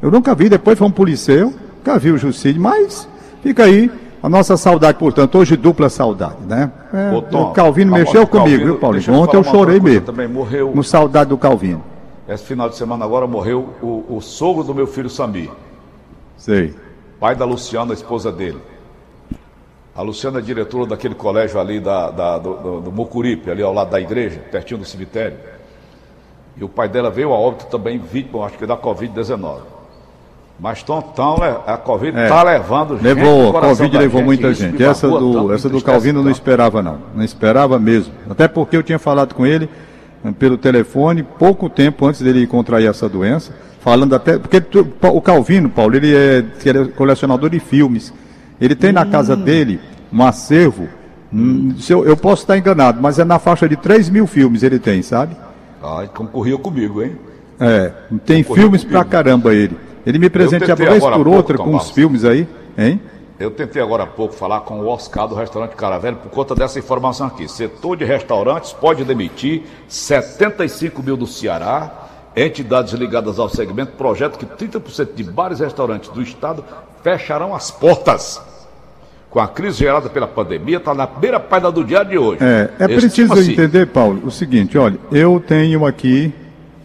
Eu 0.00 0.10
nunca 0.10 0.34
vi, 0.34 0.48
depois 0.48 0.78
foi 0.78 0.86
um 0.86 0.90
policial, 0.90 1.52
nunca 1.76 1.98
vi 1.98 2.10
o 2.10 2.16
Jucide, 2.18 2.58
mas 2.58 3.06
fica 3.42 3.64
aí 3.64 3.90
a 4.22 4.28
nossa 4.28 4.56
saudade, 4.56 4.96
portanto, 4.98 5.36
hoje 5.36 5.56
dupla 5.56 5.90
saudade, 5.90 6.36
né? 6.48 6.70
É, 6.92 7.14
Ô, 7.14 7.20
Tom, 7.20 7.50
o 7.50 7.52
Calvino 7.52 7.92
mexeu 7.92 8.26
comigo, 8.26 8.48
Calvino, 8.48 8.64
viu, 8.64 8.76
Paulinho? 8.78 9.04
eu 9.08 9.14
Ontem 9.14 9.36
eu 9.36 9.40
uma 9.42 9.50
chorei 9.50 9.78
mesmo. 9.78 10.06
também, 10.06 10.26
morreu- 10.26 10.72
No 10.74 10.82
saudade 10.82 11.28
do 11.30 11.36
Calvino. 11.36 11.84
Esse 12.26 12.44
final 12.44 12.68
de 12.70 12.76
semana 12.76 13.04
agora 13.04 13.26
morreu 13.26 13.68
o, 13.82 14.16
o 14.16 14.20
sogro 14.22 14.64
do 14.64 14.74
meu 14.74 14.86
filho 14.86 15.10
Samir, 15.10 15.50
Sei. 16.36 16.74
pai 17.20 17.36
da 17.36 17.44
Luciana, 17.44 17.92
a 17.92 17.94
esposa 17.94 18.32
dele. 18.32 18.58
A 19.96 20.02
Luciana 20.02 20.38
é 20.38 20.42
diretora 20.42 20.86
daquele 20.86 21.14
colégio 21.14 21.58
ali 21.58 21.80
da, 21.80 22.10
da- 22.10 22.38
do, 22.38 22.54
do, 22.54 22.80
do 22.82 22.92
Mucuripe, 22.92 23.50
ali 23.50 23.62
ao 23.62 23.72
lado 23.72 23.90
da 23.90 24.00
igreja, 24.00 24.40
pertinho 24.50 24.78
do 24.80 24.84
cemitério. 24.86 25.36
E 26.56 26.62
o 26.64 26.68
pai 26.68 26.88
dela 26.88 27.10
veio 27.10 27.32
a 27.32 27.38
óbito 27.38 27.66
também, 27.66 27.98
vítima, 27.98 28.44
acho 28.44 28.58
que 28.58 28.66
da 28.66 28.76
Covid-19. 28.76 29.60
Mas 30.58 30.82
tão, 30.82 31.02
tão, 31.02 31.36
a 31.66 31.76
Covid 31.76 32.18
É. 32.18 32.22
está 32.24 32.42
levando 32.42 32.94
gente 32.96 33.02
Levou, 33.04 33.56
a 33.56 33.60
Covid 33.60 33.98
levou 33.98 34.20
gente, 34.20 34.26
muita 34.26 34.54
gente. 34.54 34.82
Essa 34.82 35.06
tanto, 35.06 35.18
do, 35.18 35.48
me 35.48 35.54
essa 35.54 35.68
do 35.68 35.82
Calvino 35.82 36.20
não 36.20 36.24
tanto. 36.24 36.34
esperava, 36.36 36.82
não. 36.82 36.98
Não 37.14 37.22
esperava 37.22 37.78
mesmo. 37.78 38.14
Até 38.28 38.48
porque 38.48 38.74
eu 38.76 38.82
tinha 38.82 38.98
falado 38.98 39.34
com 39.34 39.46
ele 39.46 39.68
eh, 40.24 40.32
pelo 40.38 40.56
telefone 40.56 41.22
pouco 41.22 41.68
tempo 41.68 42.06
antes 42.06 42.22
dele 42.22 42.46
contrair 42.46 42.88
essa 42.88 43.06
doença, 43.06 43.54
falando 43.80 44.14
até. 44.14 44.38
Porque 44.38 44.62
o 45.02 45.20
Calvino, 45.20 45.68
Paulo, 45.68 45.94
ele 45.94 46.14
é, 46.16 46.42
ele 46.64 46.78
é 46.80 46.84
colecionador 46.86 47.50
de 47.50 47.60
filmes. 47.60 48.12
Ele 48.60 48.74
tem 48.74 48.92
na 48.92 49.04
casa 49.06 49.34
Hum. 49.34 49.42
dele 49.42 49.80
um 50.12 50.22
acervo. 50.24 50.88
hum, 51.32 51.74
eu, 51.88 52.04
eu 52.06 52.16
posso 52.16 52.42
estar 52.42 52.56
enganado, 52.56 53.00
mas 53.02 53.18
é 53.18 53.24
na 53.24 53.38
faixa 53.38 53.68
de 53.68 53.76
3 53.76 54.08
mil 54.08 54.26
filmes 54.26 54.62
ele 54.62 54.78
tem, 54.78 55.02
sabe? 55.02 55.36
Ai, 55.82 56.08
concorria 56.08 56.56
comigo, 56.56 57.02
hein? 57.02 57.16
É, 57.60 57.92
tem 58.24 58.42
Concorreu 58.42 58.62
filmes 58.64 58.82
comigo. 58.84 59.00
pra 59.00 59.04
caramba 59.08 59.54
ele. 59.54 59.76
Ele 60.06 60.18
me 60.18 60.30
presenteava 60.30 60.76
tentei 60.76 60.86
vez 60.90 61.02
por 61.02 61.12
pouco, 61.14 61.30
outra 61.30 61.56
Tom 61.56 61.64
com 61.64 61.70
uns 61.70 61.76
Barros. 61.78 61.90
filmes 61.90 62.24
aí, 62.24 62.46
hein? 62.78 63.00
Eu 63.38 63.50
tentei 63.50 63.82
agora 63.82 64.04
há 64.04 64.06
pouco 64.06 64.34
falar 64.34 64.60
com 64.60 64.80
o 64.80 64.86
Oscar 64.86 65.26
do 65.28 65.34
restaurante 65.34 65.74
Caravelho 65.74 66.16
por 66.16 66.30
conta 66.30 66.54
dessa 66.54 66.78
informação 66.78 67.26
aqui. 67.26 67.46
Setor 67.48 67.96
de 67.96 68.04
restaurantes 68.04 68.72
pode 68.72 69.04
demitir 69.04 69.64
75 69.88 71.02
mil 71.02 71.16
do 71.16 71.26
Ceará. 71.26 71.90
Entidades 72.34 72.92
ligadas 72.92 73.38
ao 73.38 73.48
segmento 73.48 73.92
projetam 73.92 74.38
que 74.38 74.46
30% 74.46 75.14
de 75.14 75.24
bares 75.24 75.60
e 75.60 75.64
restaurantes 75.64 76.08
do 76.10 76.22
estado 76.22 76.62
fecharão 77.06 77.54
as 77.54 77.70
portas. 77.70 78.42
Com 79.30 79.38
a 79.38 79.46
crise 79.46 79.78
gerada 79.78 80.08
pela 80.08 80.26
pandemia, 80.26 80.78
está 80.78 80.92
na 80.92 81.06
primeira 81.06 81.38
página 81.38 81.70
do 81.70 81.84
diário 81.84 82.10
de 82.10 82.18
hoje. 82.18 82.38
É, 82.42 82.70
é 82.80 82.88
preciso 82.88 83.38
entender, 83.38 83.86
Paulo, 83.86 84.22
o 84.24 84.30
seguinte, 84.30 84.76
olha, 84.76 84.98
eu 85.12 85.38
tenho 85.46 85.86
aqui, 85.86 86.32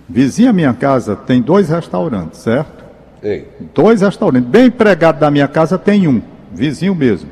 vizinha 0.07 0.51
à 0.51 0.53
minha 0.53 0.73
casa 0.73 1.15
tem 1.15 1.41
dois 1.41 1.69
restaurantes, 1.69 2.41
certo? 2.41 2.83
Ei, 3.23 3.47
Dois 3.73 4.01
restaurantes. 4.01 4.47
Bem 4.49 4.65
empregado 4.65 5.19
da 5.19 5.31
minha 5.31 5.47
casa 5.47 5.77
tem 5.77 6.07
um, 6.07 6.21
vizinho 6.51 6.93
mesmo. 6.93 7.29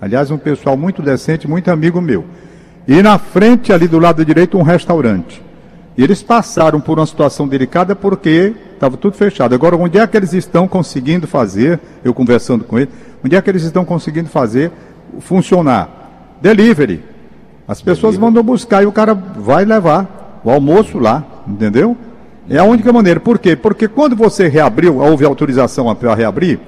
Aliás, 0.00 0.30
um 0.30 0.38
pessoal 0.38 0.76
muito 0.76 1.02
decente, 1.02 1.48
muito 1.48 1.70
amigo 1.70 2.00
meu. 2.00 2.24
E 2.86 3.02
na 3.02 3.18
frente, 3.18 3.72
ali 3.72 3.88
do 3.88 3.98
lado 3.98 4.24
direito, 4.24 4.58
um 4.58 4.62
restaurante. 4.62 5.42
E 5.96 6.02
eles 6.02 6.22
passaram 6.22 6.80
por 6.80 6.98
uma 6.98 7.06
situação 7.06 7.46
delicada 7.48 7.96
porque 7.96 8.54
estava 8.80 8.96
tudo 8.96 9.14
fechado. 9.14 9.54
Agora, 9.54 9.76
onde 9.76 9.98
é 9.98 10.06
que 10.06 10.16
eles 10.16 10.32
estão 10.32 10.66
conseguindo 10.66 11.26
fazer, 11.26 11.78
eu 12.02 12.14
conversando 12.14 12.64
com 12.64 12.78
eles, 12.78 12.88
onde 13.22 13.36
é 13.36 13.42
que 13.42 13.50
eles 13.50 13.62
estão 13.62 13.84
conseguindo 13.84 14.30
fazer 14.30 14.72
funcionar? 15.20 16.38
Delivery. 16.40 17.04
As 17.68 17.82
pessoas 17.82 18.16
mandam 18.16 18.42
buscar 18.42 18.82
e 18.82 18.86
o 18.86 18.92
cara 18.92 19.12
vai 19.12 19.66
levar 19.66 20.40
o 20.42 20.50
almoço 20.50 20.98
lá, 20.98 21.22
entendeu? 21.46 21.94
É 22.48 22.56
a 22.56 22.64
única 22.64 22.90
maneira. 22.90 23.20
Por 23.20 23.38
quê? 23.38 23.54
Porque 23.54 23.86
quando 23.86 24.16
você 24.16 24.48
reabriu, 24.48 24.96
houve 24.96 25.26
autorização 25.26 25.94
para 25.94 26.14
reabrir, 26.14 26.58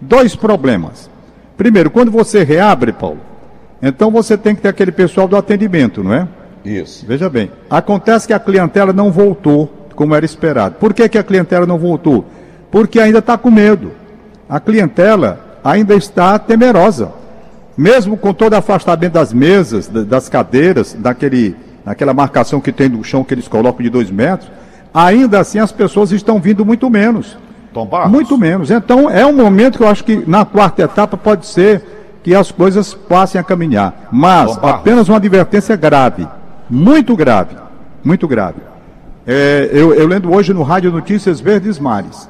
dois 0.00 0.34
problemas. 0.34 1.10
Primeiro, 1.56 1.90
quando 1.90 2.10
você 2.10 2.44
reabre, 2.44 2.92
Paulo, 2.92 3.20
então 3.82 4.10
você 4.10 4.38
tem 4.38 4.54
que 4.54 4.62
ter 4.62 4.68
aquele 4.68 4.90
pessoal 4.90 5.28
do 5.28 5.36
atendimento, 5.36 6.02
não 6.02 6.14
é? 6.14 6.26
isso. 6.64 7.04
Veja 7.06 7.28
bem, 7.28 7.50
acontece 7.68 8.26
que 8.26 8.32
a 8.32 8.40
clientela 8.40 8.92
não 8.92 9.12
voltou 9.12 9.77
como 9.98 10.14
era 10.14 10.24
esperado. 10.24 10.76
Por 10.76 10.94
que, 10.94 11.08
que 11.08 11.18
a 11.18 11.24
clientela 11.24 11.66
não 11.66 11.76
voltou? 11.76 12.24
Porque 12.70 13.00
ainda 13.00 13.18
está 13.18 13.36
com 13.36 13.50
medo. 13.50 13.90
A 14.48 14.60
clientela 14.60 15.58
ainda 15.64 15.92
está 15.96 16.38
temerosa. 16.38 17.10
Mesmo 17.76 18.16
com 18.16 18.32
todo 18.32 18.54
afastamento 18.54 19.14
das 19.14 19.32
mesas, 19.32 19.88
da- 19.88 20.02
das 20.04 20.28
cadeiras, 20.28 20.94
daquele, 20.96 21.56
daquela 21.84 22.14
marcação 22.14 22.60
que 22.60 22.70
tem 22.70 22.88
no 22.88 23.02
chão 23.02 23.24
que 23.24 23.34
eles 23.34 23.48
colocam 23.48 23.82
de 23.82 23.90
dois 23.90 24.08
metros, 24.08 24.48
ainda 24.94 25.40
assim 25.40 25.58
as 25.58 25.72
pessoas 25.72 26.12
estão 26.12 26.38
vindo 26.38 26.64
muito 26.64 26.88
menos. 26.88 27.36
Muito 28.08 28.38
menos. 28.38 28.70
Então 28.70 29.10
é 29.10 29.26
um 29.26 29.32
momento 29.32 29.78
que 29.78 29.82
eu 29.84 29.88
acho 29.88 30.04
que 30.04 30.22
na 30.28 30.44
quarta 30.44 30.82
etapa 30.82 31.16
pode 31.16 31.44
ser 31.44 31.82
que 32.22 32.36
as 32.36 32.52
coisas 32.52 32.94
passem 32.94 33.40
a 33.40 33.42
caminhar. 33.44 34.08
Mas 34.12 34.50
apenas 34.74 35.08
uma 35.08 35.16
advertência 35.16 35.74
grave. 35.74 36.24
Muito 36.70 37.16
grave. 37.16 37.56
Muito 38.04 38.28
grave. 38.28 38.58
É, 39.30 39.68
eu, 39.70 39.92
eu 39.92 40.06
lendo 40.06 40.32
hoje 40.32 40.54
no 40.54 40.62
Rádio 40.62 40.90
Notícias 40.90 41.38
Verdes 41.38 41.78
Mares. 41.78 42.26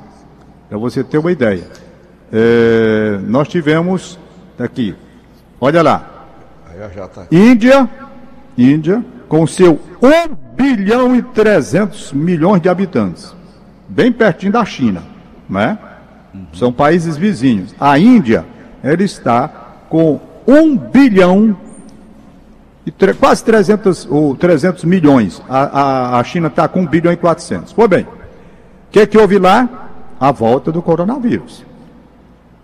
Para 0.68 0.76
você 0.76 1.04
ter 1.04 1.18
uma 1.18 1.30
ideia. 1.30 1.62
É, 2.32 3.20
nós 3.22 3.46
tivemos 3.46 4.18
aqui. 4.58 4.96
Olha 5.60 5.80
lá. 5.80 6.10
Tá. 7.14 7.26
Índia, 7.30 7.88
Índia, 8.56 9.04
com 9.28 9.46
seu 9.46 9.78
1 10.02 10.34
bilhão 10.56 11.14
e 11.14 11.22
300 11.22 12.12
milhões 12.12 12.60
de 12.60 12.68
habitantes, 12.68 13.32
bem 13.88 14.10
pertinho 14.10 14.52
da 14.52 14.64
China, 14.64 15.02
né? 15.48 15.78
São 16.52 16.72
países 16.72 17.16
vizinhos. 17.16 17.74
A 17.78 17.96
Índia, 17.96 18.44
ela 18.82 19.02
está 19.02 19.48
com 19.88 20.20
1 20.46 20.76
bilhão 20.76 21.56
quase 23.18 23.44
300, 23.44 24.06
ou 24.10 24.34
300 24.36 24.84
milhões. 24.84 25.42
A, 25.48 25.58
a, 25.80 26.18
a 26.20 26.24
China 26.24 26.48
está 26.48 26.66
com 26.68 26.80
1 26.80 26.86
bilhão 26.86 27.12
e 27.12 27.16
400. 27.16 27.72
Foi 27.72 27.88
bem. 27.88 28.04
O 28.04 28.08
que, 28.90 29.06
que 29.06 29.18
houve 29.18 29.38
lá? 29.38 29.68
A 30.20 30.32
volta 30.32 30.72
do 30.72 30.82
coronavírus. 30.82 31.64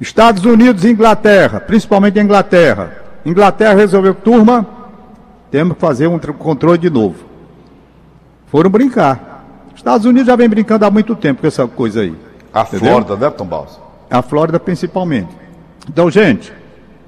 Estados 0.01 0.45
Unidos 0.45 0.85
e 0.85 0.91
Inglaterra, 0.91 1.61
principalmente 1.61 2.19
a 2.19 2.23
Inglaterra. 2.23 2.97
Inglaterra 3.25 3.75
resolveu, 3.75 4.15
turma, 4.15 4.67
temos 5.51 5.75
que 5.75 5.81
fazer 5.81 6.09
um 6.09 6.19
tr- 6.19 6.33
controle 6.33 6.79
de 6.79 6.91
novo. 6.91 7.17
Foram 8.49 8.71
brincar. 8.71 9.45
Estados 9.75 10.05
Unidos 10.07 10.27
já 10.27 10.37
vem 10.37 10.49
brincando 10.49 10.85
há 10.85 10.91
muito 10.91 11.15
tempo 11.15 11.41
com 11.41 11.47
essa 11.47 11.67
coisa 11.67 12.01
aí. 12.03 12.15
A 12.53 12.63
Entendeu? 12.63 12.89
Flórida, 12.91 13.17
né, 13.17 13.31
Tom 13.31 13.47
Barros? 13.47 13.81
A 14.11 14.23
Flórida 14.23 14.59
principalmente. 14.61 15.31
Então, 15.89 16.11
gente, 16.11 16.53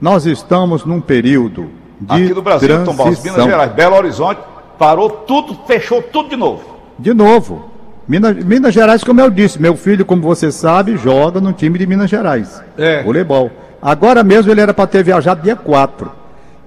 nós 0.00 0.26
estamos 0.26 0.84
num 0.84 1.00
período 1.00 1.70
Aqui 2.08 2.34
no 2.34 2.42
Brasil, 2.42 2.84
Tom 2.84 2.94
Barros, 2.94 2.96
Minas 2.96 3.22
transição. 3.22 3.48
Gerais, 3.48 3.72
Belo 3.72 3.96
Horizonte, 3.96 4.40
parou 4.78 5.08
tudo, 5.08 5.56
fechou 5.66 6.02
tudo 6.02 6.28
de 6.28 6.36
novo. 6.36 6.62
De 6.98 7.14
novo. 7.14 7.70
Minas, 8.06 8.36
Minas 8.44 8.72
Gerais, 8.72 9.02
como 9.02 9.20
eu 9.20 9.30
disse, 9.30 9.60
meu 9.60 9.76
filho, 9.76 10.04
como 10.04 10.22
você 10.22 10.52
sabe, 10.52 10.96
joga 10.96 11.40
no 11.40 11.52
time 11.52 11.78
de 11.78 11.86
Minas 11.86 12.08
Gerais. 12.08 12.62
É. 12.76 13.02
Voleibol. 13.02 13.50
Agora 13.80 14.22
mesmo 14.22 14.52
ele 14.52 14.60
era 14.60 14.72
para 14.72 14.86
ter 14.86 15.02
viajado 15.02 15.42
dia 15.42 15.56
4. 15.56 16.10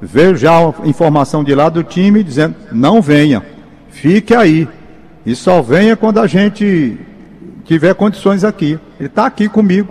Veio 0.02 0.36
já 0.36 0.58
a 0.58 0.74
informação 0.86 1.44
de 1.44 1.54
lá 1.54 1.70
do 1.70 1.84
time 1.84 2.24
dizendo: 2.24 2.56
não 2.72 3.02
venha, 3.02 3.44
fique 3.90 4.34
aí. 4.34 4.68
E 5.26 5.36
só 5.36 5.62
venha 5.62 5.96
quando 5.96 6.20
a 6.20 6.28
gente 6.28 6.98
tiver 7.66 7.94
condições 7.94 8.44
aqui. 8.44 8.80
Ele 9.00 9.08
está 9.08 9.26
aqui 9.26 9.48
comigo, 9.48 9.90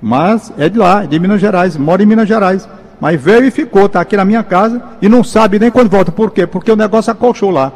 mas 0.00 0.52
é 0.58 0.68
de 0.68 0.78
lá, 0.78 1.04
é 1.04 1.06
de 1.06 1.18
Minas 1.18 1.40
Gerais, 1.40 1.76
mora 1.76 2.02
em 2.02 2.06
Minas 2.06 2.28
Gerais. 2.28 2.68
Mas 3.00 3.20
veio 3.20 3.44
e 3.44 3.50
ficou, 3.50 3.86
está 3.86 4.00
aqui 4.00 4.16
na 4.16 4.24
minha 4.24 4.42
casa 4.42 4.82
e 5.00 5.08
não 5.08 5.24
sabe 5.24 5.58
nem 5.58 5.70
quando 5.70 5.88
volta. 5.88 6.12
Por 6.12 6.30
quê? 6.30 6.46
Porque 6.46 6.70
o 6.70 6.76
negócio 6.76 7.10
acolchou 7.10 7.50
lá. 7.50 7.72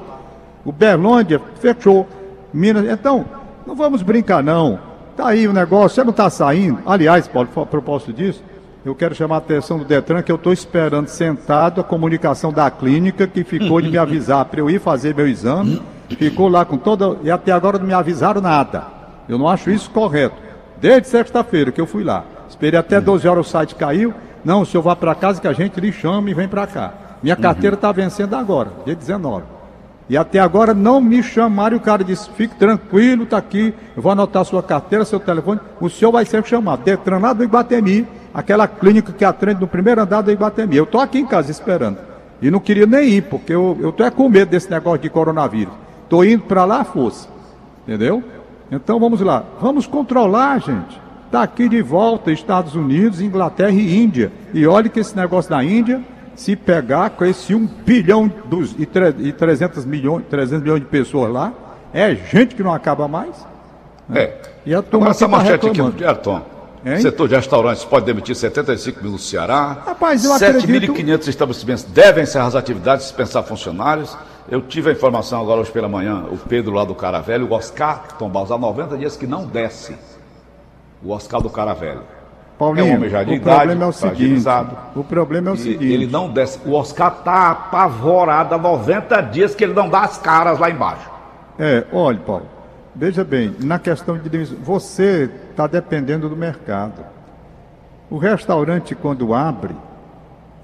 O 0.64 0.70
Berlândia 0.70 1.40
fechou. 1.60 2.06
Minas. 2.52 2.84
Então, 2.86 3.24
não 3.66 3.74
vamos 3.74 4.02
brincar, 4.02 4.42
não. 4.42 4.78
Tá 5.16 5.28
aí 5.28 5.48
o 5.48 5.52
negócio, 5.52 5.94
você 5.94 6.04
não 6.04 6.10
está 6.10 6.28
saindo. 6.28 6.78
Aliás, 6.84 7.26
Paulo, 7.26 7.48
a 7.56 7.66
propósito 7.66 8.12
disso, 8.12 8.42
eu 8.84 8.94
quero 8.94 9.14
chamar 9.14 9.36
a 9.36 9.38
atenção 9.38 9.78
do 9.78 9.84
Detran 9.84 10.22
que 10.22 10.30
eu 10.30 10.36
estou 10.36 10.52
esperando 10.52 11.08
sentado 11.08 11.80
a 11.80 11.84
comunicação 11.84 12.52
da 12.52 12.70
clínica 12.70 13.26
que 13.26 13.42
ficou 13.42 13.80
de 13.80 13.88
me 13.88 13.96
avisar 13.96 14.44
para 14.44 14.60
eu 14.60 14.68
ir 14.68 14.80
fazer 14.80 15.14
meu 15.14 15.26
exame. 15.26 15.80
Ficou 16.10 16.48
lá 16.48 16.64
com 16.64 16.76
toda. 16.76 17.16
E 17.22 17.30
até 17.30 17.50
agora 17.50 17.78
não 17.78 17.86
me 17.86 17.94
avisaram 17.94 18.40
nada. 18.40 18.84
Eu 19.28 19.38
não 19.38 19.48
acho 19.48 19.70
isso 19.70 19.90
correto. 19.90 20.36
Desde 20.80 21.08
sexta-feira 21.08 21.72
que 21.72 21.80
eu 21.80 21.86
fui 21.86 22.04
lá. 22.04 22.24
Esperei 22.48 22.78
até 22.78 23.00
12 23.00 23.26
horas 23.26 23.46
o 23.46 23.50
site 23.50 23.74
caiu. 23.74 24.12
Não, 24.44 24.62
o 24.62 24.66
senhor 24.66 24.82
vá 24.82 24.94
para 24.94 25.14
casa 25.14 25.40
que 25.40 25.48
a 25.48 25.52
gente 25.52 25.80
lhe 25.80 25.90
chama 25.90 26.30
e 26.30 26.34
vem 26.34 26.48
para 26.48 26.66
cá. 26.66 26.92
Minha 27.22 27.36
carteira 27.36 27.74
está 27.74 27.90
vencendo 27.90 28.34
agora, 28.34 28.70
dia 28.84 28.94
19. 28.94 29.44
E 30.08 30.16
até 30.16 30.38
agora 30.38 30.74
não 30.74 31.00
me 31.00 31.22
chamaram 31.22 31.76
e 31.76 31.78
o 31.78 31.82
cara 31.82 32.04
disse, 32.04 32.28
fique 32.30 32.54
tranquilo, 32.56 33.24
tá 33.24 33.38
aqui, 33.38 33.72
eu 33.96 34.02
vou 34.02 34.12
anotar 34.12 34.44
sua 34.44 34.62
carteira, 34.62 35.04
seu 35.04 35.18
telefone, 35.18 35.60
o 35.80 35.88
senhor 35.88 36.12
vai 36.12 36.26
ser 36.26 36.44
chamado. 36.44 36.84
Detran 36.84 37.18
lá 37.18 37.32
do 37.32 37.42
Iguatemi 37.42 38.06
aquela 38.34 38.66
clínica 38.66 39.12
que 39.12 39.24
atende 39.24 39.60
no 39.60 39.68
primeiro 39.68 40.02
andar 40.02 40.20
da 40.20 40.32
Iguatemi. 40.32 40.76
Eu 40.76 40.84
estou 40.84 41.00
aqui 41.00 41.20
em 41.20 41.26
casa 41.26 41.50
esperando. 41.50 41.98
E 42.42 42.50
não 42.50 42.60
queria 42.60 42.84
nem 42.84 43.08
ir, 43.08 43.22
porque 43.22 43.54
eu, 43.54 43.94
tô 43.96 44.04
é 44.04 44.10
com 44.10 44.28
medo 44.28 44.50
desse 44.50 44.70
negócio 44.70 44.98
de 44.98 45.08
coronavírus. 45.08 45.72
Estou 46.02 46.24
indo 46.24 46.42
para 46.42 46.64
lá, 46.64 46.84
fosse. 46.84 47.28
Entendeu? 47.84 48.22
Então 48.70 48.98
vamos 48.98 49.20
lá. 49.20 49.44
Vamos 49.60 49.86
controlar, 49.86 50.58
gente. 50.60 51.00
Está 51.26 51.42
aqui 51.42 51.68
de 51.68 51.82
volta 51.82 52.30
Estados 52.30 52.74
Unidos, 52.74 53.20
Inglaterra 53.20 53.72
e 53.72 53.96
Índia. 53.96 54.30
E 54.52 54.66
olhe 54.66 54.88
que 54.88 55.00
esse 55.00 55.16
negócio 55.16 55.50
da 55.50 55.62
Índia, 55.64 56.00
se 56.36 56.54
pegar 56.54 57.10
com 57.10 57.24
esse 57.24 57.54
1 57.54 57.66
bilhão 57.84 58.30
dos, 58.46 58.74
e, 58.78 58.86
tre, 58.86 59.14
e 59.18 59.32
300, 59.32 59.84
milhões, 59.84 60.24
300 60.30 60.62
milhões 60.62 60.80
de 60.80 60.86
pessoas 60.86 61.32
lá, 61.32 61.52
é 61.92 62.14
gente 62.14 62.54
que 62.54 62.62
não 62.62 62.72
acaba 62.72 63.08
mais. 63.08 63.46
Né? 64.08 64.20
É. 64.20 64.40
E 64.66 64.74
a 64.74 64.82
turma 64.82 65.06
Agora, 65.06 65.10
essa 65.10 65.28
manchete 65.28 65.66
aqui 65.66 65.80
do 65.80 66.14
Tom. 66.16 66.54
Hein? 66.84 67.00
Setor 67.00 67.28
de 67.28 67.34
restaurantes 67.34 67.82
pode 67.84 68.04
demitir 68.04 68.36
75 68.36 69.02
mil 69.02 69.12
no 69.12 69.18
Ceará. 69.18 69.84
Rapaz, 69.86 70.22
eu 70.24 70.32
7.500 70.32 71.28
estabelecimentos 71.28 71.84
devem 71.84 72.24
encerrar 72.24 72.46
as 72.46 72.54
atividades 72.54 73.06
dispensar 73.06 73.42
funcionários. 73.42 74.16
Eu 74.50 74.60
tive 74.60 74.90
a 74.90 74.92
informação 74.92 75.40
agora 75.40 75.62
hoje 75.62 75.70
pela 75.70 75.88
manhã, 75.88 76.26
o 76.30 76.36
Pedro 76.36 76.74
lá 76.74 76.84
do 76.84 76.94
Caravelho, 76.94 77.46
o 77.46 77.52
Oscar 77.54 78.18
Tombaus, 78.18 78.50
há 78.50 78.58
90 78.58 78.98
dias 78.98 79.16
que 79.16 79.26
não 79.26 79.46
desce. 79.46 79.96
O 81.04 81.10
Oscar 81.10 81.40
do 81.40 81.50
Caravelho. 81.50 82.02
Paulinho, 82.58 82.86
é 82.86 82.90
um 82.90 82.96
homem 82.96 83.10
já 83.10 83.22
de 83.24 83.32
o 83.32 83.34
idade, 83.34 83.56
problema 83.56 83.84
é 83.84 83.88
o 83.88 83.92
seguinte, 83.92 84.48
o 84.94 85.04
problema 85.04 85.50
é 85.50 85.52
o 85.52 85.56
seguinte. 85.56 85.92
Ele 85.92 86.06
não 86.06 86.30
desce. 86.30 86.60
O 86.64 86.72
Oscar 86.72 87.14
está 87.18 87.50
apavorado 87.50 88.54
há 88.54 88.58
90 88.58 89.20
dias 89.22 89.54
que 89.54 89.64
ele 89.64 89.74
não 89.74 89.88
dá 89.88 90.02
as 90.02 90.18
caras 90.18 90.58
lá 90.58 90.70
embaixo. 90.70 91.10
É, 91.58 91.84
olha, 91.92 92.18
Paulo, 92.18 92.46
veja 92.94 93.24
bem, 93.24 93.54
na 93.60 93.78
questão 93.78 94.16
de 94.16 94.44
você 94.62 95.28
está 95.50 95.66
dependendo 95.66 96.28
do 96.28 96.36
mercado. 96.36 97.04
O 98.08 98.18
restaurante, 98.18 98.94
quando 98.94 99.34
abre, 99.34 99.74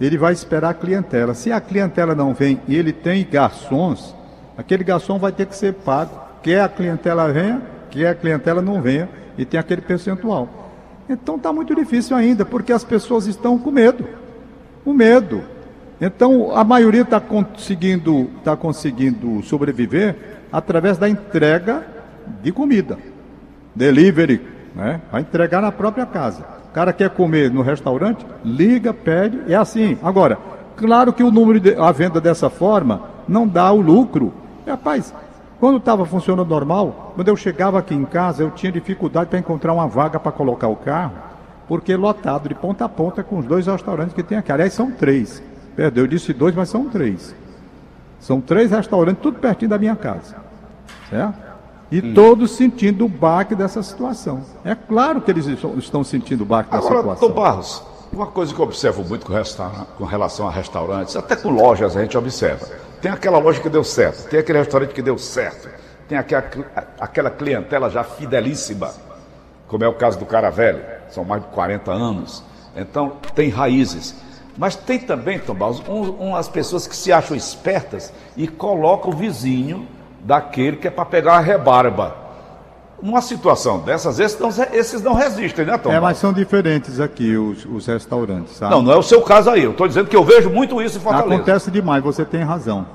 ele 0.00 0.16
vai 0.16 0.32
esperar 0.32 0.70
a 0.70 0.74
clientela. 0.74 1.34
Se 1.34 1.50
a 1.50 1.60
clientela 1.60 2.14
não 2.14 2.32
vem 2.32 2.60
e 2.68 2.76
ele 2.76 2.92
tem 2.92 3.26
garçons, 3.28 4.14
aquele 4.56 4.84
garçom 4.84 5.18
vai 5.18 5.32
ter 5.32 5.46
que 5.46 5.56
ser 5.56 5.74
pago. 5.74 6.12
Quer 6.42 6.62
a 6.62 6.68
clientela 6.68 7.30
venha, 7.32 7.60
quer 7.90 8.08
a 8.08 8.14
clientela 8.14 8.62
não 8.62 8.80
venha, 8.80 9.08
e 9.40 9.44
tem 9.46 9.58
aquele 9.58 9.80
percentual. 9.80 10.48
Então 11.08 11.36
está 11.36 11.50
muito 11.50 11.74
difícil 11.74 12.14
ainda, 12.14 12.44
porque 12.44 12.74
as 12.74 12.84
pessoas 12.84 13.26
estão 13.26 13.58
com 13.58 13.70
medo. 13.70 14.06
Com 14.84 14.92
medo. 14.92 15.42
Então 15.98 16.54
a 16.54 16.62
maioria 16.62 17.00
está 17.00 17.18
conseguindo, 17.18 18.28
tá 18.44 18.54
conseguindo 18.54 19.42
sobreviver 19.42 20.14
através 20.52 20.98
da 20.98 21.08
entrega 21.08 21.86
de 22.42 22.52
comida. 22.52 22.98
Delivery, 23.74 24.42
né? 24.74 25.00
Vai 25.10 25.22
entregar 25.22 25.62
na 25.62 25.72
própria 25.72 26.04
casa. 26.04 26.44
O 26.68 26.72
cara 26.72 26.92
quer 26.92 27.08
comer 27.08 27.50
no 27.50 27.62
restaurante, 27.62 28.24
liga, 28.44 28.92
pede, 28.92 29.40
é 29.50 29.56
assim. 29.56 29.96
Agora, 30.02 30.38
claro 30.76 31.14
que 31.14 31.22
o 31.22 31.30
número 31.30 31.58
de 31.58 31.74
a 31.76 31.90
venda 31.90 32.20
dessa 32.20 32.50
forma 32.50 33.04
não 33.26 33.48
dá 33.48 33.72
o 33.72 33.80
lucro. 33.80 34.34
Rapaz, 34.66 35.14
quando 35.60 35.76
estava 35.76 36.06
funcionando 36.06 36.48
normal, 36.48 37.12
quando 37.14 37.28
eu 37.28 37.36
chegava 37.36 37.78
aqui 37.78 37.94
em 37.94 38.06
casa, 38.06 38.42
eu 38.42 38.50
tinha 38.50 38.72
dificuldade 38.72 39.28
para 39.28 39.38
encontrar 39.38 39.74
uma 39.74 39.86
vaga 39.86 40.18
para 40.18 40.32
colocar 40.32 40.68
o 40.68 40.74
carro, 40.74 41.12
porque 41.68 41.94
lotado 41.94 42.48
de 42.48 42.54
ponta 42.54 42.86
a 42.86 42.88
ponta 42.88 43.22
com 43.22 43.38
os 43.38 43.44
dois 43.44 43.66
restaurantes 43.66 44.14
que 44.14 44.22
tem 44.22 44.38
aqui. 44.38 44.50
Aliás, 44.50 44.72
são 44.72 44.90
três. 44.90 45.42
Perdeu, 45.76 46.04
eu 46.04 46.08
disse 46.08 46.32
dois, 46.32 46.54
mas 46.54 46.70
são 46.70 46.88
três. 46.88 47.34
São 48.18 48.40
três 48.40 48.70
restaurantes, 48.70 49.22
tudo 49.22 49.38
pertinho 49.38 49.68
da 49.68 49.78
minha 49.78 49.94
casa. 49.94 50.36
Certo? 51.10 51.38
E 51.92 52.00
hum. 52.00 52.14
todos 52.14 52.52
sentindo 52.52 53.04
o 53.04 53.08
baque 53.08 53.54
dessa 53.54 53.82
situação. 53.82 54.40
É 54.64 54.74
claro 54.74 55.20
que 55.20 55.30
eles 55.30 55.46
estão 55.46 56.02
sentindo 56.02 56.42
o 56.42 56.46
baque 56.46 56.70
dessa 56.70 56.86
Agora, 56.86 57.00
situação. 57.00 57.28
Agora, 57.28 57.50
Barros, 57.50 57.82
uma 58.10 58.26
coisa 58.28 58.54
que 58.54 58.58
eu 58.58 58.64
observo 58.64 59.04
muito 59.04 59.26
com, 59.26 59.32
com, 59.98 60.04
relação 60.04 60.48
a 60.48 60.50
restaurantes, 60.50 61.16
até 61.16 61.36
com 61.36 61.50
lojas 61.50 61.96
a 61.96 62.00
gente 62.00 62.16
observa. 62.16 62.66
Tem 63.00 63.10
aquela 63.10 63.38
loja 63.38 63.60
que 63.60 63.68
deu 63.68 63.82
certo, 63.82 64.28
tem 64.28 64.40
aquele 64.40 64.58
restaurante 64.58 64.92
que 64.92 65.00
deu 65.00 65.16
certo, 65.16 65.68
tem 66.08 66.18
aquela, 66.18 66.50
aquela 66.98 67.30
clientela 67.30 67.88
já 67.88 68.04
fidelíssima, 68.04 68.92
como 69.66 69.84
é 69.84 69.88
o 69.88 69.94
caso 69.94 70.18
do 70.18 70.26
Cara 70.26 70.50
Velho, 70.50 70.82
são 71.08 71.24
mais 71.24 71.42
de 71.42 71.48
40 71.48 71.90
anos. 71.90 72.44
Então, 72.76 73.16
tem 73.34 73.48
raízes. 73.48 74.14
Mas 74.56 74.76
tem 74.76 74.98
também, 74.98 75.38
Tom 75.38 75.54
Barros, 75.54 75.82
um, 75.88 76.10
umas 76.10 76.48
pessoas 76.48 76.86
que 76.86 76.94
se 76.94 77.12
acham 77.12 77.36
espertas 77.36 78.12
e 78.36 78.46
colocam 78.46 79.10
o 79.10 79.16
vizinho 79.16 79.88
daquele 80.20 80.76
que 80.76 80.88
é 80.88 80.90
para 80.90 81.04
pegar 81.04 81.34
a 81.34 81.40
rebarba. 81.40 82.14
Numa 83.02 83.22
situação 83.22 83.80
dessas, 83.80 84.18
esses 84.20 84.38
não, 84.38 84.50
esses 84.72 85.02
não 85.02 85.14
resistem, 85.14 85.64
né, 85.64 85.78
Tom? 85.78 85.90
É, 85.90 85.98
mas 85.98 86.18
são 86.18 86.32
diferentes 86.32 87.00
aqui 87.00 87.36
os, 87.36 87.64
os 87.64 87.86
restaurantes, 87.86 88.56
sabe? 88.56 88.74
Não, 88.74 88.82
não 88.82 88.92
é 88.92 88.96
o 88.96 89.02
seu 89.02 89.22
caso 89.22 89.48
aí. 89.48 89.64
Eu 89.64 89.70
estou 89.70 89.88
dizendo 89.88 90.08
que 90.08 90.16
eu 90.16 90.22
vejo 90.22 90.50
muito 90.50 90.82
isso 90.82 90.98
em 90.98 91.00
Fortaleza. 91.00 91.34
Acontece 91.34 91.70
demais, 91.70 92.02
você 92.04 92.24
tem 92.24 92.42
razão. 92.42 92.86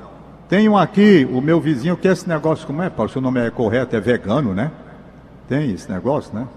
Tem 0.48 0.70
um 0.70 0.78
aqui, 0.78 1.28
o 1.32 1.42
meu 1.42 1.60
vizinho, 1.60 1.98
que 1.98 2.08
é 2.08 2.12
esse 2.12 2.30
negócio, 2.30 2.68
como 2.68 2.84
é, 2.84 2.90
Paulo? 2.90 3.12
Se 3.12 3.18
o 3.18 3.22
nome 3.22 3.40
é 3.40 3.50
correto, 3.50 3.96
é 3.96 4.00
vegano, 4.00 4.54
né? 4.54 4.72
Tem 5.50 5.72
esse 5.72 5.92
negócio, 5.92 6.34
né? 6.34 6.48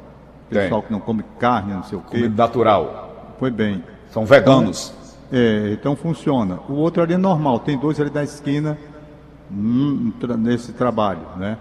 Pessoal 0.50 0.82
que 0.82 0.92
não 0.92 1.00
come 1.00 1.24
carne, 1.38 1.72
não 1.72 1.82
sei 1.82 1.96
o 1.96 2.02
quê. 2.02 2.16
Comida 2.16 2.42
natural. 2.42 3.34
Foi 3.38 3.50
bem. 3.50 3.82
São 4.10 4.26
veganos. 4.26 4.92
Então, 5.28 5.40
é, 5.40 5.72
então 5.72 5.96
funciona. 5.96 6.58
O 6.68 6.74
outro 6.74 7.02
ali 7.02 7.14
é 7.14 7.18
normal, 7.18 7.60
tem 7.60 7.78
dois 7.78 8.00
ali 8.00 8.10
da 8.10 8.22
esquina 8.22 8.76
nesse 9.50 10.72
trabalho, 10.72 11.20
né? 11.36 11.56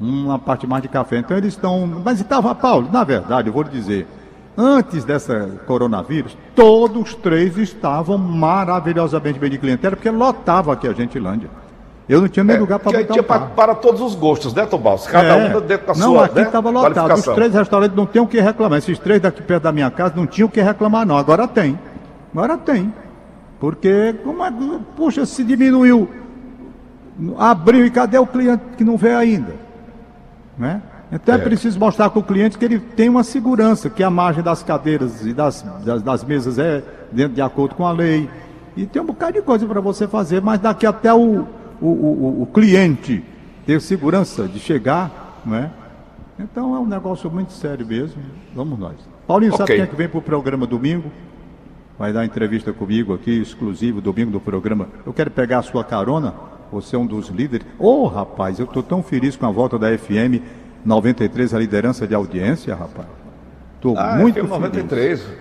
Uma 0.00 0.38
parte 0.38 0.66
mais 0.66 0.82
de 0.82 0.88
café. 0.88 1.18
Então 1.18 1.36
eles 1.36 1.54
estão. 1.54 1.86
Mas 2.04 2.20
estava, 2.20 2.54
Paulo, 2.54 2.88
na 2.92 3.04
verdade, 3.04 3.48
eu 3.48 3.52
vou 3.52 3.62
lhe 3.62 3.70
dizer, 3.70 4.06
antes 4.56 5.04
dessa 5.04 5.50
coronavírus, 5.66 6.36
todos 6.54 7.02
os 7.02 7.14
três 7.14 7.56
estavam 7.56 8.18
maravilhosamente 8.18 9.38
bem 9.38 9.50
de 9.50 9.58
clientela, 9.58 9.96
porque 9.96 10.10
lotava 10.10 10.72
aqui 10.72 10.88
a 10.88 10.92
Gentilândia. 10.92 11.48
Eu 12.08 12.20
não 12.20 12.28
tinha 12.28 12.44
nem 12.44 12.56
é, 12.56 12.58
lugar 12.58 12.78
para 12.78 12.98
botar 12.98 13.12
tinha 13.12 13.22
para, 13.22 13.46
para 13.46 13.74
todos 13.74 14.00
os 14.02 14.14
gostos, 14.14 14.52
né, 14.52 14.66
Tomás? 14.66 15.06
Cada 15.06 15.38
é, 15.38 15.56
um 15.56 15.60
dentro 15.60 15.86
da 15.86 15.94
não, 15.94 16.12
sua 16.12 16.26
aqui 16.26 16.40
estava 16.40 16.70
né, 16.70 16.78
lotado. 16.78 17.14
Os 17.14 17.24
três 17.24 17.54
restaurantes 17.54 17.96
não 17.96 18.04
tem 18.04 18.20
o 18.20 18.26
que 18.26 18.38
reclamar. 18.40 18.78
Esses 18.78 18.98
três 18.98 19.22
daqui 19.22 19.42
perto 19.42 19.62
da 19.62 19.72
minha 19.72 19.90
casa 19.90 20.12
não 20.14 20.26
tinham 20.26 20.48
o 20.48 20.50
que 20.50 20.60
reclamar, 20.60 21.06
não. 21.06 21.16
Agora 21.16 21.48
tem. 21.48 21.78
Agora 22.34 22.58
tem. 22.58 22.92
Porque, 23.58 24.14
como 24.22 24.44
é, 24.44 24.52
puxa, 24.94 25.24
se 25.24 25.42
diminuiu 25.42 26.08
abriu 27.38 27.86
e 27.86 27.90
cadê 27.90 28.18
o 28.18 28.26
cliente 28.26 28.62
que 28.76 28.84
não 28.84 28.96
vê 28.96 29.14
ainda? 29.14 29.63
Né? 30.58 30.82
Então 31.12 31.34
é. 31.34 31.38
é 31.38 31.40
preciso 31.40 31.78
mostrar 31.78 32.10
para 32.10 32.18
o 32.18 32.22
cliente 32.22 32.58
que 32.58 32.64
ele 32.64 32.78
tem 32.78 33.08
uma 33.08 33.22
segurança, 33.22 33.90
que 33.90 34.02
a 34.02 34.10
margem 34.10 34.42
das 34.42 34.62
cadeiras 34.62 35.24
e 35.24 35.32
das, 35.32 35.62
das, 35.84 36.02
das 36.02 36.24
mesas 36.24 36.58
é 36.58 36.82
dentro 37.12 37.34
de 37.34 37.42
acordo 37.42 37.74
com 37.74 37.86
a 37.86 37.92
lei. 37.92 38.28
E 38.76 38.86
tem 38.86 39.00
um 39.00 39.06
bocado 39.06 39.34
de 39.34 39.42
coisa 39.42 39.66
para 39.66 39.80
você 39.80 40.08
fazer, 40.08 40.40
mas 40.40 40.58
daqui 40.60 40.86
até 40.86 41.12
o, 41.12 41.46
o, 41.80 41.86
o, 41.86 42.42
o 42.42 42.46
cliente 42.46 43.24
ter 43.64 43.80
segurança 43.80 44.48
de 44.48 44.58
chegar, 44.58 45.40
né? 45.44 45.70
Então 46.38 46.74
é 46.74 46.78
um 46.78 46.86
negócio 46.86 47.30
muito 47.30 47.52
sério 47.52 47.86
mesmo. 47.86 48.20
Vamos 48.54 48.78
nós. 48.78 48.96
Paulinho, 49.26 49.54
okay. 49.54 49.66
sabe 49.66 49.76
quem 49.76 49.82
é 49.82 49.86
que 49.86 49.96
vem 49.96 50.08
para 50.08 50.18
o 50.18 50.22
programa 50.22 50.66
domingo? 50.66 51.10
Vai 51.96 52.12
dar 52.12 52.24
entrevista 52.24 52.72
comigo 52.72 53.14
aqui, 53.14 53.40
exclusivo, 53.40 54.00
domingo 54.00 54.32
do 54.32 54.40
programa. 54.40 54.88
Eu 55.06 55.12
quero 55.12 55.30
pegar 55.30 55.60
a 55.60 55.62
sua 55.62 55.84
carona 55.84 56.34
você 56.74 56.96
é 56.96 56.98
um 56.98 57.06
dos 57.06 57.28
líderes. 57.28 57.66
Ô, 57.78 58.02
oh, 58.02 58.06
rapaz, 58.06 58.58
eu 58.58 58.64
estou 58.64 58.82
tão 58.82 59.02
feliz 59.02 59.36
com 59.36 59.46
a 59.46 59.50
volta 59.50 59.78
da 59.78 59.96
FM 59.96 60.42
93, 60.84 61.54
a 61.54 61.58
liderança 61.58 62.06
de 62.06 62.14
audiência, 62.14 62.74
rapaz. 62.74 63.06
Estou 63.76 63.96
ah, 63.96 64.16
muito 64.16 64.40
FM 64.40 64.50
93. 64.50 65.20
feliz. 65.20 65.38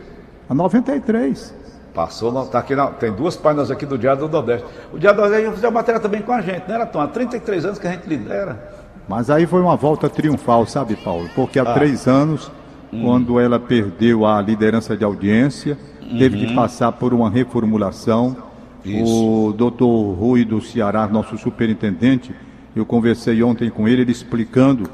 A 0.47 0.53
93. 0.53 1.55
Passou, 1.93 2.45
tá 2.45 2.59
aqui 2.59 2.75
na, 2.75 2.87
tem 2.87 3.11
duas 3.11 3.35
páginas 3.35 3.69
aqui 3.69 3.85
do 3.85 3.97
Diário 3.97 4.27
do 4.27 4.29
Nordeste. 4.29 4.65
O 4.91 4.99
Diário 4.99 5.19
do 5.19 5.21
Nordeste 5.23 5.51
fazer 5.51 5.67
uma 5.67 5.73
matéria 5.73 5.99
também 5.99 6.21
com 6.21 6.31
a 6.31 6.41
gente, 6.41 6.67
não 6.67 6.75
era, 6.75 6.85
Tom? 6.85 7.01
Há 7.01 7.07
33 7.07 7.65
anos 7.65 7.79
que 7.79 7.87
a 7.87 7.91
gente 7.91 8.07
lidera. 8.07 8.83
Mas 9.07 9.29
aí 9.29 9.45
foi 9.45 9.61
uma 9.61 9.75
volta 9.75 10.09
triunfal, 10.09 10.65
sabe, 10.65 10.95
Paulo? 10.95 11.29
Porque 11.35 11.59
há 11.59 11.63
ah. 11.63 11.73
três 11.73 12.07
anos, 12.07 12.51
hum. 12.91 13.03
quando 13.03 13.39
ela 13.39 13.59
perdeu 13.59 14.25
a 14.25 14.41
liderança 14.41 14.95
de 14.95 15.03
audiência, 15.03 15.77
uhum. 16.01 16.17
teve 16.17 16.37
que 16.37 16.45
uhum. 16.47 16.55
passar 16.55 16.91
por 16.91 17.13
uma 17.13 17.29
reformulação 17.29 18.52
isso. 18.85 19.47
O 19.49 19.53
doutor 19.53 20.13
Rui 20.13 20.43
do 20.43 20.61
Ceará, 20.61 21.07
nosso 21.07 21.37
superintendente, 21.37 22.33
eu 22.75 22.85
conversei 22.85 23.41
ontem 23.43 23.69
com 23.69 23.87
ele, 23.87 24.01
ele 24.01 24.11
explicando 24.11 24.89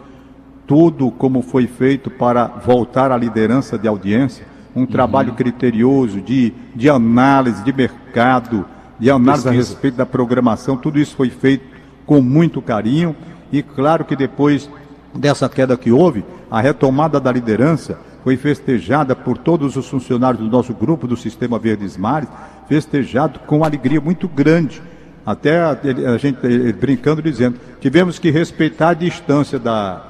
tudo 0.67 1.09
como 1.09 1.41
foi 1.41 1.65
feito 1.65 2.09
para 2.09 2.45
voltar 2.45 3.11
à 3.11 3.17
liderança 3.17 3.77
de 3.77 3.87
audiência, 3.87 4.45
um 4.75 4.81
uhum. 4.81 4.85
trabalho 4.85 5.33
criterioso 5.33 6.21
de, 6.21 6.53
de 6.75 6.89
análise 6.89 7.63
de 7.63 7.73
mercado, 7.73 8.65
de 8.99 9.09
análise 9.09 9.45
Pesquisa. 9.45 9.49
a 9.49 9.73
respeito 9.73 9.95
da 9.95 10.05
programação, 10.05 10.77
tudo 10.77 10.99
isso 10.99 11.15
foi 11.15 11.29
feito 11.29 11.65
com 12.05 12.21
muito 12.21 12.61
carinho 12.61 13.15
e 13.51 13.63
claro 13.63 14.05
que 14.05 14.15
depois 14.15 14.69
dessa 15.15 15.49
queda 15.49 15.75
que 15.75 15.91
houve, 15.91 16.23
a 16.51 16.61
retomada 16.61 17.19
da 17.19 17.31
liderança 17.31 17.99
foi 18.23 18.37
festejada 18.37 19.15
por 19.15 19.37
todos 19.37 19.75
os 19.75 19.87
funcionários 19.87 20.43
do 20.43 20.49
nosso 20.49 20.73
grupo 20.73 21.07
do 21.07 21.15
Sistema 21.15 21.57
Verdes 21.57 21.97
Mares, 21.97 22.29
festejado 22.67 23.39
com 23.39 23.63
alegria 23.63 24.01
muito 24.01 24.27
grande. 24.27 24.81
Até 25.25 25.59
a, 25.59 25.77
a 26.13 26.17
gente 26.17 26.39
brincando 26.73 27.21
dizendo, 27.21 27.59
tivemos 27.79 28.17
que 28.17 28.31
respeitar 28.31 28.89
a 28.89 28.93
distância 28.93 29.59
da, 29.59 30.01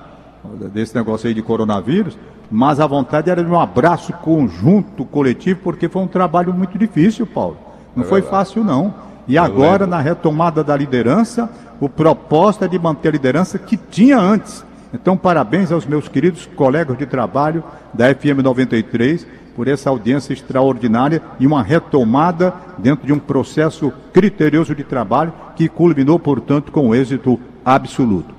desse 0.74 0.96
negócio 0.96 1.28
aí 1.28 1.34
de 1.34 1.42
coronavírus, 1.42 2.18
mas 2.50 2.80
a 2.80 2.88
vontade 2.88 3.30
era 3.30 3.44
de 3.44 3.50
um 3.50 3.60
abraço 3.60 4.12
conjunto, 4.14 5.06
coletivo, 5.06 5.60
porque 5.64 5.88
foi 5.88 6.02
um 6.02 6.08
trabalho 6.08 6.54
muito 6.54 6.78
difícil, 6.78 7.28
Paulo. 7.28 7.58
Não 7.96 8.04
É 8.04 8.08
foi 8.08 8.22
fácil, 8.22 8.64
não. 8.64 8.94
E 9.28 9.38
agora, 9.38 9.84
lembro. 9.84 9.88
na 9.88 10.02
retomada 10.02 10.64
da 10.64 10.76
liderança, 10.76 11.50
o 11.80 11.88
propósito 11.88 12.66
é 12.66 12.68
de 12.68 12.80
manter 12.80 13.10
a 13.10 13.12
liderança 13.12 13.60
que 13.60 13.78
tinha 13.78 14.18
antes. 14.18 14.66
Então, 14.94 15.16
parabéns 15.16 15.72
aos 15.72 15.86
meus 15.86 16.08
queridos 16.08 16.48
colegas 16.56 16.98
de 16.98 17.06
trabalho 17.06 17.64
da 17.94 18.14
FM 18.14 18.42
93 18.44 19.26
por 19.56 19.68
essa 19.68 19.90
audiência 19.90 20.34
extraordinária 20.34 21.22
e 21.40 21.46
uma 21.46 21.62
retomada 21.62 22.54
dentro 22.78 23.06
de 23.06 23.14
um 23.14 23.20
processo 23.20 23.92
criterioso 24.14 24.74
de 24.74 24.84
trabalho 24.84 25.34
que 25.56 25.68
culminou, 25.70 26.18
portanto, 26.18 26.72
com 26.72 26.96
êxito 26.96 27.40
absoluto. 27.64 28.34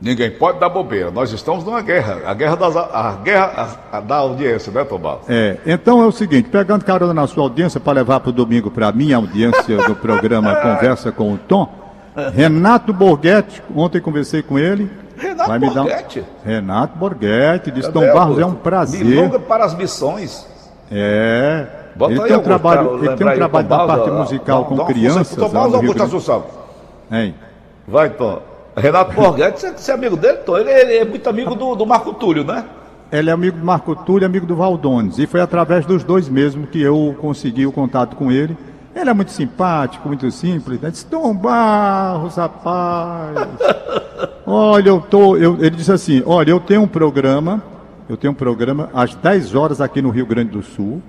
Ninguém 0.00 0.30
pode 0.30 0.60
dar 0.60 0.68
bobeira. 0.68 1.10
Nós 1.10 1.32
estamos 1.32 1.64
numa 1.64 1.80
guerra. 1.82 2.20
A 2.24 2.32
guerra, 2.34 2.54
das, 2.54 2.76
a 2.76 3.18
guerra 3.24 3.78
a- 3.92 3.96
a 3.96 4.00
da 4.00 4.16
audiência, 4.16 4.70
né, 4.72 4.84
Tomás? 4.84 5.20
É, 5.28 5.56
então 5.66 6.00
é 6.00 6.06
o 6.06 6.12
seguinte, 6.12 6.48
pegando 6.50 6.84
carona 6.84 7.12
na 7.12 7.26
sua 7.26 7.42
audiência 7.42 7.80
para 7.80 7.94
levar 7.94 8.20
para 8.20 8.30
o 8.30 8.32
domingo 8.32 8.70
para 8.70 8.86
a 8.88 8.92
minha 8.92 9.16
audiência 9.16 9.76
do 9.88 9.96
programa 9.96 10.54
Conversa 10.62 11.10
com 11.10 11.32
o 11.32 11.36
Tom, 11.38 11.68
Renato 12.32 12.92
Borghetti, 12.92 13.60
ontem 13.74 14.00
conversei 14.00 14.40
com 14.40 14.56
ele. 14.56 14.88
Renato 15.18 15.48
vai 15.48 15.58
me 15.58 15.66
dar 15.74 15.82
um- 15.82 15.84
Borghetti? 15.84 16.24
Renato 16.44 16.98
Borghetti, 16.98 17.70
disse 17.70 17.90
Cadê, 17.92 18.06
Tom 18.06 18.14
Barros, 18.14 18.38
é 18.38 18.46
um 18.46 18.54
prazer. 18.54 19.04
Milonga 19.04 19.38
para 19.38 19.64
as 19.64 19.74
missões. 19.74 20.46
É. 20.90 21.66
Bota 21.96 22.12
ele 22.12 22.22
tem 22.22 22.36
um 22.36 22.40
trabalho, 22.42 23.04
ele 23.04 23.16
tem 23.16 23.26
um 23.26 23.34
trabalho 23.34 23.68
da 23.68 23.86
parte 23.86 24.10
musical 24.10 24.64
com 24.64 24.76
crianças. 24.86 25.34
Tom 25.36 25.48
Barros 25.48 25.74
Augusto 25.74 26.02
Assunção? 26.02 26.44
Hein? 27.10 27.34
Vai, 27.86 28.10
Tom. 28.10 28.40
Renato 28.76 29.12
Borghetti, 29.12 29.60
você, 29.76 29.90
é 29.90 29.94
amigo 29.94 30.16
dele, 30.16 30.38
Tom? 30.38 30.56
Ele, 30.56 30.70
ele 30.70 30.96
é 30.98 31.04
muito 31.04 31.28
amigo 31.28 31.54
do, 31.54 31.74
do 31.74 31.84
Marco 31.84 32.12
Túlio, 32.14 32.44
né? 32.44 32.64
Ele 33.10 33.30
é 33.30 33.32
amigo 33.32 33.58
do 33.58 33.64
Marco 33.64 33.96
Túlio 33.96 34.24
e 34.24 34.26
amigo 34.26 34.46
do 34.46 34.54
Valdones. 34.54 35.18
E 35.18 35.26
foi 35.26 35.40
através 35.40 35.84
dos 35.86 36.04
dois 36.04 36.28
mesmo 36.28 36.66
que 36.66 36.80
eu 36.80 37.16
consegui 37.20 37.66
o 37.66 37.72
contato 37.72 38.14
com 38.14 38.30
ele. 38.30 38.56
Ele 38.94 39.10
é 39.10 39.14
muito 39.14 39.30
simpático, 39.30 40.08
muito 40.08 40.30
simples. 40.30 40.80
Né? 40.80 40.90
Disse, 40.90 41.06
Tom 41.06 41.34
Barros, 41.34 42.36
rapaz. 42.36 43.36
Olha, 44.46 44.88
eu 44.88 45.00
tô. 45.00 45.36
eu- 45.36 45.56
ele 45.58 45.70
disse 45.76 45.92
assim: 45.92 46.22
olha, 46.26 46.50
eu 46.50 46.58
tenho 46.58 46.82
um 46.82 46.88
programa, 46.88 47.62
eu 48.08 48.16
tenho 48.16 48.32
um 48.32 48.36
programa 48.36 48.88
às 48.94 49.14
10 49.14 49.54
horas 49.54 49.80
aqui 49.80 50.00
no 50.00 50.10
Rio 50.10 50.24
Grande 50.26 50.50
do 50.52 50.62
Sul. 50.62 51.02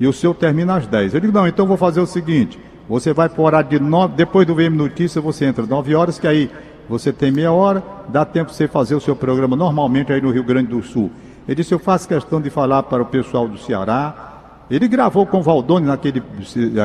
E 0.00 0.06
o 0.06 0.12
seu 0.14 0.32
termina 0.32 0.76
às 0.76 0.86
10. 0.86 1.12
Eu 1.14 1.20
digo, 1.20 1.32
não, 1.32 1.46
então 1.46 1.66
vou 1.66 1.76
fazer 1.76 2.00
o 2.00 2.06
seguinte: 2.06 2.58
você 2.88 3.12
vai 3.12 3.28
para 3.28 3.40
o 3.40 3.44
horário 3.44 3.68
de 3.68 3.78
9, 3.78 4.14
depois 4.16 4.46
do 4.46 4.54
VM 4.54 4.74
Notícia, 4.74 5.20
você 5.20 5.44
entra 5.44 5.66
9 5.66 5.94
horas, 5.94 6.18
que 6.18 6.26
aí 6.26 6.50
você 6.88 7.12
tem 7.12 7.30
meia 7.30 7.52
hora, 7.52 7.82
dá 8.08 8.24
tempo 8.24 8.50
você 8.50 8.66
fazer 8.66 8.94
o 8.94 9.00
seu 9.00 9.14
programa 9.14 9.54
normalmente 9.54 10.10
aí 10.12 10.20
no 10.20 10.30
Rio 10.30 10.42
Grande 10.42 10.68
do 10.68 10.82
Sul. 10.82 11.10
Ele 11.46 11.56
disse, 11.56 11.72
eu 11.74 11.78
faço 11.78 12.08
questão 12.08 12.40
de 12.40 12.48
falar 12.48 12.82
para 12.84 13.02
o 13.02 13.06
pessoal 13.06 13.46
do 13.46 13.58
Ceará. 13.58 14.29
Ele 14.70 14.86
gravou 14.86 15.26
com 15.26 15.38
o 15.38 15.42
Valdone 15.42 15.86
naquele 15.86 16.22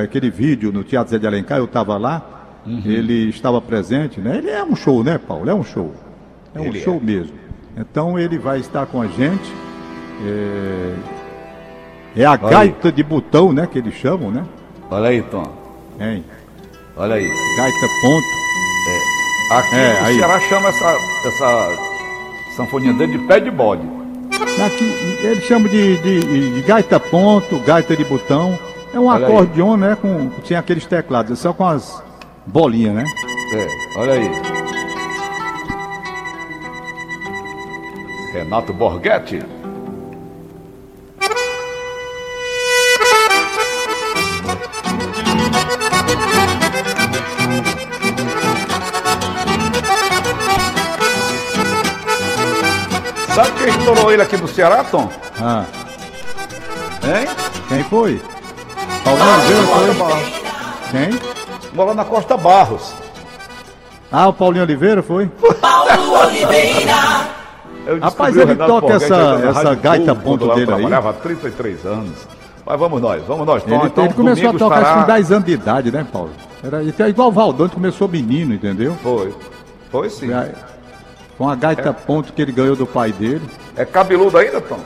aquele 0.01 0.29
vídeo 0.29 0.71
no 0.71 0.83
Teatro 0.83 1.11
Zé 1.11 1.19
de 1.19 1.27
Alencar, 1.27 1.59
eu 1.59 1.65
estava 1.65 1.97
lá, 1.97 2.21
ele 2.85 3.29
estava 3.29 3.61
presente, 3.61 4.19
né? 4.19 4.37
Ele 4.39 4.49
é 4.49 4.63
um 4.63 4.75
show, 4.75 5.03
né, 5.03 5.17
Paulo? 5.19 5.49
É 5.49 5.53
um 5.53 5.63
show. 5.63 5.93
É 6.55 6.59
um 6.59 6.65
Ele 6.65 6.79
é. 6.79 6.81
show 6.81 6.99
mesmo. 6.99 7.33
Então 7.77 8.17
ele 8.17 8.39
vai 8.39 8.59
estar 8.59 8.85
com 8.87 9.01
a 9.01 9.07
gente. 9.07 9.53
É, 10.25 10.95
é 12.21 12.25
a 12.25 12.31
aí. 12.31 12.37
gaita 12.49 12.91
de 12.91 13.03
botão, 13.03 13.51
né? 13.53 13.67
Que 13.67 13.77
eles 13.77 13.93
chamam, 13.93 14.31
né? 14.31 14.43
Olha 14.89 15.09
aí, 15.09 15.21
Tom. 15.21 15.43
Hein? 15.99 16.23
Olha 16.97 17.15
aí. 17.15 17.27
Gaita 17.57 17.87
ponto. 18.01 18.25
Aqui 19.51 19.75
É, 19.75 20.01
o 20.01 20.05
aí. 20.05 20.17
Ceará 20.17 20.39
chama 20.39 20.69
essa, 20.69 20.97
essa 21.27 21.77
sanfoninha 22.55 22.93
dele 22.93 23.17
de 23.17 23.27
pé 23.27 23.39
de 23.39 23.51
bode. 23.51 23.83
Aqui, 24.65 24.85
eles 25.23 25.43
chamam 25.43 25.69
de, 25.69 25.97
de- 25.97 26.53
de 26.55 26.61
gaita 26.61 26.99
ponto, 26.99 27.59
gaita 27.59 27.95
de 27.95 28.03
botão. 28.05 28.57
É 28.93 28.99
um 28.99 29.07
Olha 29.07 29.27
aí. 29.27 29.33
acordeon, 29.33 29.75
né? 29.77 29.97
Com, 30.01 30.29
tinha 30.43 30.59
aqueles 30.59 30.85
teclados, 30.85 31.37
só 31.39 31.51
com 31.53 31.65
as 31.65 32.01
bolinhas, 32.45 32.93
né? 32.95 33.03
É, 33.53 33.99
olha 33.99 34.13
aí. 34.13 34.31
Renato 38.33 38.73
Borghetti. 38.73 39.43
Estourou 53.85 54.11
ele 54.11 54.21
aqui 54.21 54.35
no 54.37 54.47
Ceará, 54.47 54.83
Tom? 54.83 55.07
Ah, 55.39 55.63
Hein? 57.03 57.27
quem 57.67 57.83
foi? 57.83 58.19
Paulinho 59.03 59.33
Oliveira 59.35 59.93
foi? 59.93 60.89
Quem? 60.91 61.19
Mora 61.73 61.93
na 61.93 62.03
Costa 62.05 62.35
Barros. 62.35 62.93
Ah, 64.11 64.27
o 64.27 64.33
Paulinho 64.33 64.63
Oliveira 64.63 65.03
foi? 65.03 65.29
Eu 67.85 67.99
Rapaz, 67.99 68.33
descobri 68.33 68.39
o 68.39 68.63
ele 68.63 68.67
toca 68.67 68.93
essa- 68.93 69.35
aí 69.35 69.47
essa 69.47 69.75
gaita 69.75 70.15
ponto 70.15 70.47
dele 70.47 70.61
aí. 70.61 70.65
trabalhava 70.65 71.09
há 71.11 71.13
33 71.13 71.85
anos. 71.85 72.27
Mas 72.65 72.79
vamos 72.79 72.99
nós, 72.99 73.21
vamos 73.27 73.45
nós. 73.45 73.61
Tom. 73.63 73.69
Ele, 73.75 73.85
então, 73.85 74.05
ele 74.05 74.13
começou 74.15 74.49
a 74.49 74.53
tocar 74.53 74.81
estará- 74.81 75.01
com 75.01 75.07
10 75.07 75.31
anos 75.31 75.45
de 75.45 75.51
idade, 75.51 75.91
né, 75.91 76.03
Paulo? 76.11 76.31
Era 76.63 76.83
então, 76.83 77.07
igual 77.07 77.27
o 77.27 77.31
Valdão, 77.31 77.67
que 77.69 77.75
começou 77.75 78.07
menino, 78.07 78.55
entendeu? 78.55 78.95
Foi. 79.03 79.31
Foi 79.91 80.09
sim. 80.09 80.29
Já- 80.29 80.47
Com 81.37 81.49
a 81.49 81.55
gaita 81.55 81.93
ponto 81.93 82.31
que 82.31 82.41
ele 82.41 82.51
ganhou 82.51 82.75
do 82.75 82.85
pai 82.85 83.11
dele. 83.11 83.41
É 83.75 83.83
cabeludo 83.83 84.37
ainda, 84.37 84.61
Tom? 84.61 84.79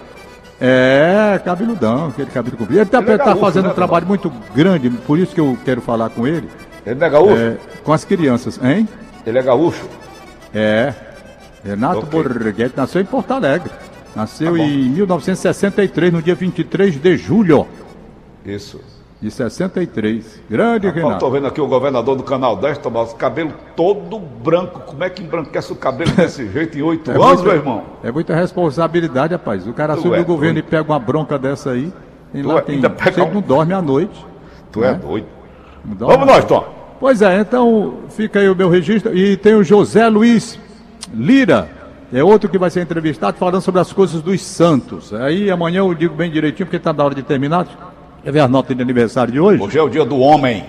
É, 0.62 1.40
cabeludão, 1.46 2.08
aquele 2.08 2.30
cabelo 2.32 2.58
comprido. 2.58 2.80
Ele 2.80 2.84
está 2.84 3.00
Ele 3.00 3.12
é 3.12 3.18
gaúcho, 3.18 3.40
fazendo 3.40 3.66
né, 3.66 3.72
um 3.72 3.76
trabalho 3.76 4.06
muito 4.06 4.32
grande, 4.54 4.90
por 4.90 5.18
isso 5.18 5.34
que 5.34 5.40
eu 5.40 5.58
quero 5.64 5.80
falar 5.80 6.10
com 6.10 6.28
ele, 6.28 6.50
Ele 6.86 6.96
não 6.96 7.08
é 7.08 7.10
gaúcho? 7.10 7.38
é, 7.38 7.58
com 7.82 7.94
as 7.94 8.04
crianças, 8.04 8.60
hein? 8.62 8.88
Ele 9.26 9.40
é 9.40 9.42
gaúcho? 9.42 9.88
É. 10.54 10.94
Renato 11.64 12.00
Ok. 12.00 12.10
Borghetti 12.24 12.76
nasceu 12.76 13.02
em 13.02 13.06
Porto 13.06 13.32
Alegre. 13.32 13.72
Nasceu 14.16 14.58
Tá 14.58 14.64
em 14.64 14.90
1963, 14.90 16.12
no 16.12 16.22
dia 16.22 16.36
23 16.36 17.00
de 17.00 17.16
julho 17.18 17.68
Isso. 18.46 18.82
De 19.22 19.30
63. 19.30 20.42
Grande 20.50 20.90
Renato. 20.90 21.20
tô 21.20 21.30
vendo 21.30 21.46
aqui 21.48 21.60
o 21.60 21.68
governador 21.68 22.16
do 22.16 22.24
Canal 22.24 22.56
10, 22.56 22.78
Tomás, 22.78 23.12
cabelo 23.14 23.52
todo 23.76 24.18
branco. 24.18 24.80
Como 24.86 25.04
é 25.04 25.10
que 25.10 25.22
embranquece 25.22 25.72
o 25.74 25.76
cabelo 25.76 26.12
desse 26.12 26.48
jeito 26.52 26.78
em 26.78 26.82
oito 26.82 27.12
É 27.12 27.16
anos, 27.16 27.42
meu 27.42 27.54
irmão? 27.54 27.84
É 28.04 28.12
muita 28.12 28.34
responsabilidade, 28.36 29.34
rapaz. 29.34 29.68
O 29.68 29.74
cara 29.74 29.94
Tu 29.96 30.00
assume 30.00 30.18
é 30.18 30.22
o 30.22 30.26
governo 30.26 30.54
doido. 30.56 30.66
e 30.68 30.70
pega 30.70 30.84
uma 30.92 31.00
bronca 31.00 31.38
dessa 31.38 31.72
aí. 31.72 31.92
E 32.34 32.42
Tu 32.42 32.48
lá 32.48 32.60
é- 32.60 32.62
tem. 32.62 32.80
Você 32.82 33.22
um- 33.22 33.34
não 33.34 33.42
dorme 33.42 33.74
à 33.74 33.82
noite. 33.82 34.26
Tu 34.72 34.84
é 34.84 34.92
Né? 34.94 35.00
doido. 35.02 35.28
Não 35.84 35.96
dorme 35.96 36.14
Vamos 36.18 36.34
nós. 36.34 36.46
Tom. 36.46 36.66
Pois 37.00 37.22
é, 37.22 37.40
então 37.40 37.96
fica 38.10 38.40
aí 38.40 38.50
o 38.50 38.56
meu 38.56 38.70
registro. 38.70 39.16
E 39.16 39.36
tem 39.38 39.54
o 39.56 39.64
José 39.64 40.08
Luiz 40.08 40.60
Lira, 41.14 41.70
é 42.14 42.24
outro 42.24 42.50
que 42.50 42.58
vai 42.58 42.70
ser 42.70 42.82
entrevistado 42.82 43.38
falando 43.38 43.62
sobre 43.62 43.82
as 43.82 43.92
coisas 43.92 44.22
dos 44.22 44.42
santos. 44.42 45.14
Aí 45.14 45.50
amanhã 45.50 45.80
eu 45.80 45.94
digo 45.94 46.14
bem 46.16 46.30
direitinho, 46.32 46.66
porque 46.68 46.78
está 46.78 46.94
na 46.94 47.04
hora 47.04 47.16
de 47.16 47.24
terminar. 47.24 47.66
Quer 48.24 48.32
ver 48.32 48.40
as 48.42 48.50
notas 48.50 48.76
de 48.76 48.82
aniversário 48.82 49.32
de 49.32 49.40
hoje? 49.40 49.62
Hoje 49.62 49.78
é 49.78 49.82
o 49.82 49.90
dia 49.90 50.06
do 50.06 50.20
homem. 50.20 50.66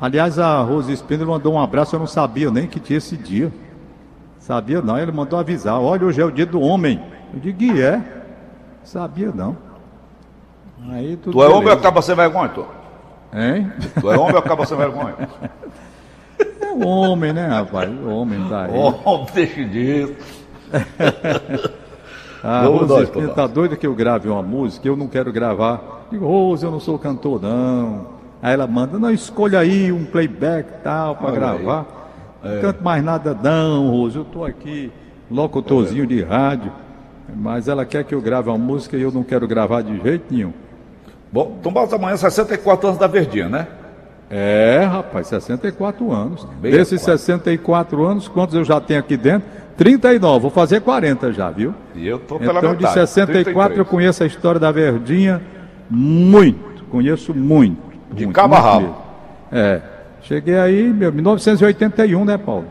Aliás, 0.00 0.38
a 0.38 0.60
Rose 0.60 0.92
Spindler 0.92 1.26
mandou 1.28 1.54
um 1.54 1.60
abraço, 1.60 1.96
eu 1.96 2.00
não 2.00 2.06
sabia 2.06 2.50
nem 2.50 2.66
que 2.66 2.78
tinha 2.78 2.98
esse 2.98 3.16
dia. 3.16 3.50
Sabia 4.38 4.82
não, 4.82 4.98
ele 4.98 5.10
mandou 5.10 5.38
avisar. 5.38 5.80
Olha, 5.80 6.04
hoje 6.04 6.20
é 6.20 6.24
o 6.24 6.30
dia 6.30 6.46
do 6.46 6.60
homem. 6.60 7.00
Eu 7.32 7.40
digo, 7.40 7.62
e 7.62 7.80
é? 7.80 8.02
Sabia 8.84 9.32
não. 9.34 9.56
Aí 10.90 11.16
tudo 11.16 11.32
Tu 11.32 11.42
é 11.42 11.46
homem 11.46 11.56
ou 11.56 11.62
beleza. 11.62 11.80
acaba 11.80 12.02
sem 12.02 12.14
vergonha, 12.14 12.48
Tom? 12.50 12.66
Hein? 13.34 13.72
Tu 14.00 14.10
é 14.12 14.18
homem 14.18 14.32
ou 14.34 14.38
acaba 14.38 14.66
sem 14.66 14.76
vergonha? 14.76 15.14
É 16.60 16.72
o 16.78 16.86
homem, 16.86 17.32
né, 17.32 17.46
rapaz? 17.46 17.88
O 17.90 18.08
homem 18.10 18.38
tá 18.50 18.64
aí. 18.64 18.72
Homem, 18.74 19.26
deixa 19.32 19.64
disso. 19.64 20.14
A 22.46 22.62
Vamos 22.62 22.88
Rose 22.88 23.10
nós, 23.12 23.34
tá 23.34 23.44
doida 23.48 23.74
que 23.74 23.84
eu 23.84 23.92
grave 23.92 24.28
uma 24.28 24.40
música, 24.40 24.86
eu 24.86 24.96
não 24.96 25.08
quero 25.08 25.32
gravar. 25.32 26.06
Digo, 26.12 26.24
Rose, 26.24 26.64
eu 26.64 26.70
não 26.70 26.78
sou 26.78 26.96
cantor, 26.96 27.42
não. 27.42 28.06
Aí 28.40 28.54
ela 28.54 28.68
manda, 28.68 29.00
não, 29.00 29.10
escolha 29.10 29.58
aí 29.58 29.90
um 29.90 30.04
playback 30.04 30.80
tal, 30.84 31.16
para 31.16 31.32
gravar. 31.32 31.86
É. 32.44 32.54
Não 32.54 32.60
canto 32.60 32.84
mais 32.84 33.02
nada, 33.02 33.36
não, 33.42 33.90
Rose, 33.90 34.16
eu 34.16 34.24
tô 34.24 34.44
aqui, 34.44 34.92
locutorzinho 35.28 36.06
de 36.06 36.22
rádio. 36.22 36.70
Mas 37.34 37.66
ela 37.66 37.84
quer 37.84 38.04
que 38.04 38.14
eu 38.14 38.20
grave 38.20 38.48
uma 38.48 38.56
música 38.56 38.96
e 38.96 39.02
eu 39.02 39.10
não 39.10 39.24
quero 39.24 39.48
gravar 39.48 39.82
de 39.82 40.00
jeito 40.00 40.32
nenhum. 40.32 40.52
Bom, 41.32 41.58
Tomás 41.60 41.92
amanhã 41.92 42.16
64 42.16 42.86
anos 42.86 43.00
da 43.00 43.08
Verdinha, 43.08 43.48
né? 43.48 43.66
É, 44.30 44.86
rapaz, 44.88 45.26
64 45.26 46.12
anos. 46.12 46.46
Bem 46.60 46.70
Desses 46.70 47.02
quase. 47.02 47.22
64 47.22 48.04
anos, 48.04 48.28
quantos 48.28 48.54
eu 48.54 48.62
já 48.62 48.80
tenho 48.80 49.00
aqui 49.00 49.16
dentro? 49.16 49.48
39, 49.76 50.40
vou 50.40 50.50
fazer 50.50 50.80
40 50.80 51.32
já, 51.32 51.50
viu? 51.50 51.74
E 51.94 52.06
eu 52.06 52.18
tô 52.18 52.38
pela 52.38 52.58
Então, 52.58 52.70
de 52.74 52.82
metade. 52.82 52.94
64 52.94 53.44
eu 53.44 53.84
33. 53.84 53.88
conheço 53.88 54.22
a 54.22 54.26
história 54.26 54.58
da 54.60 54.72
Verdinha 54.72 55.42
muito, 55.90 56.84
conheço 56.90 57.34
muito. 57.34 57.76
De 58.12 58.24
muito, 58.24 58.34
cabo 58.34 58.56
muito 58.56 58.80
mesmo. 58.80 58.96
É. 59.52 59.80
Cheguei 60.22 60.58
aí, 60.58 60.92
meu, 60.92 61.12
1981, 61.12 62.24
né, 62.24 62.38
Paulo? 62.38 62.64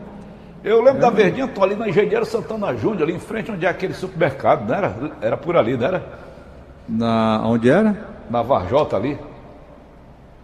Eu 0.64 0.82
lembro 0.82 1.00
da 1.00 1.10
Verdinha, 1.10 1.46
tô 1.46 1.62
ali 1.62 1.76
na 1.76 1.88
Engenheiro 1.88 2.26
Santana 2.26 2.74
Júnior, 2.76 3.04
ali 3.04 3.12
em 3.14 3.20
frente 3.20 3.50
onde 3.52 3.64
é 3.64 3.68
aquele 3.68 3.94
supermercado, 3.94 4.66
não 4.68 4.74
era? 4.74 4.94
Era 5.20 5.36
por 5.36 5.56
ali, 5.56 5.76
não 5.76 5.86
era? 5.86 6.04
Na, 6.88 7.40
onde 7.46 7.70
era? 7.70 7.96
Na 8.28 8.42
Varjota 8.42 8.96
ali. 8.96 9.16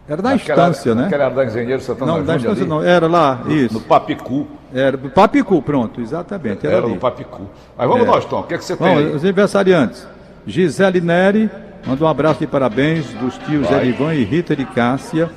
Era 0.09 0.23
na 0.23 0.31
Naquela- 0.31 0.69
instância, 0.69 0.95
né? 0.95 1.03
Naquela 1.03 1.25
era 1.25 1.35
da 1.35 1.45
Engenheiro 1.45 1.83
Santana 1.83 2.07
Não, 2.07 2.19
Júnior 2.19 2.29
na 2.29 2.37
instância 2.37 2.63
ali. 2.63 2.71
não. 2.71 2.83
Era 2.83 3.07
lá, 3.09 3.41
isso. 3.49 3.75
No 3.75 3.81
Papicu. 3.81 4.47
Era 4.75 4.97
Papicu, 4.97 5.61
pronto, 5.63 6.01
exatamente. 6.01 6.67
Era, 6.67 6.77
Era 6.77 6.89
Papicu. 6.97 7.43
Mas 7.77 7.89
vamos 7.89 8.05
É. 8.05 8.07
nós, 8.07 8.25
Tom. 8.25 8.41
O 8.41 8.43
que, 8.45 8.55
é 8.55 8.59
que 8.59 8.65
você 8.65 8.77
tem 8.77 8.87
Bom, 8.87 8.99
aí? 8.99 9.07
os 9.15 9.23
aniversariantes. 9.23 10.07
Gisele 10.47 11.01
Neri, 11.01 11.51
manda 11.87 12.05
um 12.05 12.09
abraço 12.09 12.41
de 12.41 12.47
parabéns 12.47 13.07
dos 13.15 13.37
tios 13.39 13.69
Vai. 13.69 13.81
Erivan 13.89 14.15
e 14.15 14.25
Rita 14.25 14.57
de 14.57 14.65
Cássia, 14.65 15.31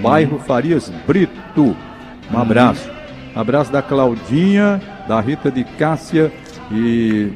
bairro 0.00 0.38
Farias 0.40 0.90
Brito. 1.06 1.76
Um 2.32 2.38
abraço. 2.38 2.90
Abraço 3.34 3.70
da 3.70 3.80
Claudinha, 3.82 4.80
da 5.06 5.20
Rita 5.20 5.50
de 5.50 5.62
Cássia 5.64 6.32
e 6.72 7.32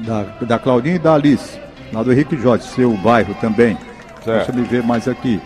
da, 0.00 0.24
da 0.42 0.58
Claudinha 0.58 0.96
e 0.96 0.98
da 0.98 1.14
Alice, 1.14 1.58
lá 1.92 2.02
do 2.02 2.12
Henrique 2.12 2.36
Jorge, 2.36 2.64
seu 2.64 2.90
bairro 2.98 3.34
também. 3.40 3.78
Certo. 4.22 4.36
Deixa 4.46 4.50
eu 4.50 4.54
me 4.56 4.62
ver 4.62 4.82
mais 4.82 5.08
aqui. 5.08 5.40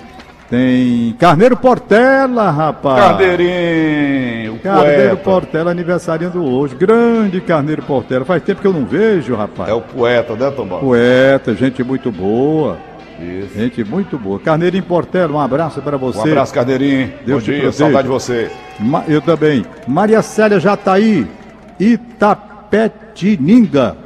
Tem 0.51 1.15
Carneiro 1.17 1.57
Portela, 1.57 2.51
rapaz. 2.51 2.99
Cardeirinho, 3.01 4.55
o 4.55 4.59
Carneiro 4.59 4.97
poeta. 5.11 5.17
Portela 5.23 5.71
aniversariando 5.71 6.43
hoje. 6.45 6.75
Grande 6.75 7.41
Carneiro 7.41 7.83
Portela. 7.83 8.25
Faz 8.25 8.43
tempo 8.43 8.61
que 8.61 8.67
eu 8.67 8.73
não 8.73 8.85
vejo, 8.85 9.37
rapaz. 9.37 9.69
É 9.71 9.73
o 9.73 9.81
poeta, 9.81 10.35
né, 10.35 10.51
Tombal? 10.51 10.81
Poeta, 10.81 11.55
gente 11.55 11.85
muito 11.85 12.11
boa. 12.11 12.77
Isso. 13.21 13.55
Gente 13.55 13.85
muito 13.85 14.19
boa. 14.19 14.41
Carneirinho 14.41 14.83
Portela, 14.83 15.33
um 15.35 15.39
abraço 15.41 15.81
para 15.83 15.97
você. 15.97 16.19
Um 16.19 16.23
abraço, 16.33 16.53
Cardeirinho. 16.53 17.13
Deus 17.25 17.43
Bom 17.43 17.45
te 17.45 17.53
dia, 17.53 17.61
proteja. 17.63 17.85
saudade 17.85 18.03
de 18.03 18.09
você. 18.09 18.51
Ma- 18.81 19.05
Eu 19.07 19.21
também. 19.21 19.65
Maria 19.87 20.21
Célia 20.21 20.59
Jataí, 20.59 21.29
Itapetininga. 21.79 23.97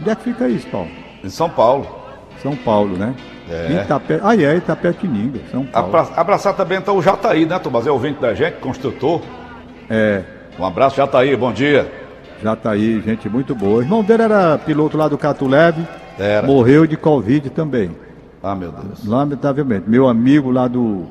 Onde 0.00 0.08
é 0.10 0.14
que 0.14 0.22
fica 0.24 0.48
isso, 0.48 0.66
Paulo? 0.68 0.88
Em 1.22 1.28
São 1.28 1.50
Paulo. 1.50 1.86
São 2.42 2.56
Paulo, 2.56 2.96
né? 2.96 3.12
É. 3.50 3.82
Itape... 3.84 4.20
Ah, 4.22 4.36
é, 4.36 4.56
Itapetininga, 4.56 5.40
São 5.50 5.64
Paulo. 5.66 5.88
Abra- 5.96 6.14
Abraçar 6.16 6.54
também 6.54 6.78
então 6.78 6.96
o 6.96 7.02
Jataí, 7.02 7.44
né, 7.46 7.58
Tomás? 7.58 7.86
É 7.86 7.90
ouvinte 7.90 8.20
da 8.20 8.32
gente, 8.34 8.54
construtor. 8.58 9.20
É, 9.88 10.22
Um 10.58 10.64
abraço, 10.64 10.96
Jataí, 10.96 11.36
bom 11.36 11.52
dia. 11.52 11.90
Jataí, 12.42 13.00
gente 13.00 13.28
muito 13.28 13.54
boa. 13.54 13.78
O 13.78 13.82
irmão 13.82 14.02
dele 14.04 14.22
era 14.22 14.56
piloto 14.58 14.96
lá 14.96 15.08
do 15.08 15.18
Cato 15.18 15.46
Leve. 15.48 15.86
Era. 16.18 16.46
Morreu 16.46 16.86
de 16.86 16.96
Covid 16.96 17.50
também. 17.50 17.90
Ah, 18.42 18.54
meu 18.54 18.70
Deus. 18.72 19.04
Lamentavelmente. 19.04 19.84
Meu 19.88 20.08
amigo 20.08 20.50
lá 20.50 20.68
do, 20.68 21.06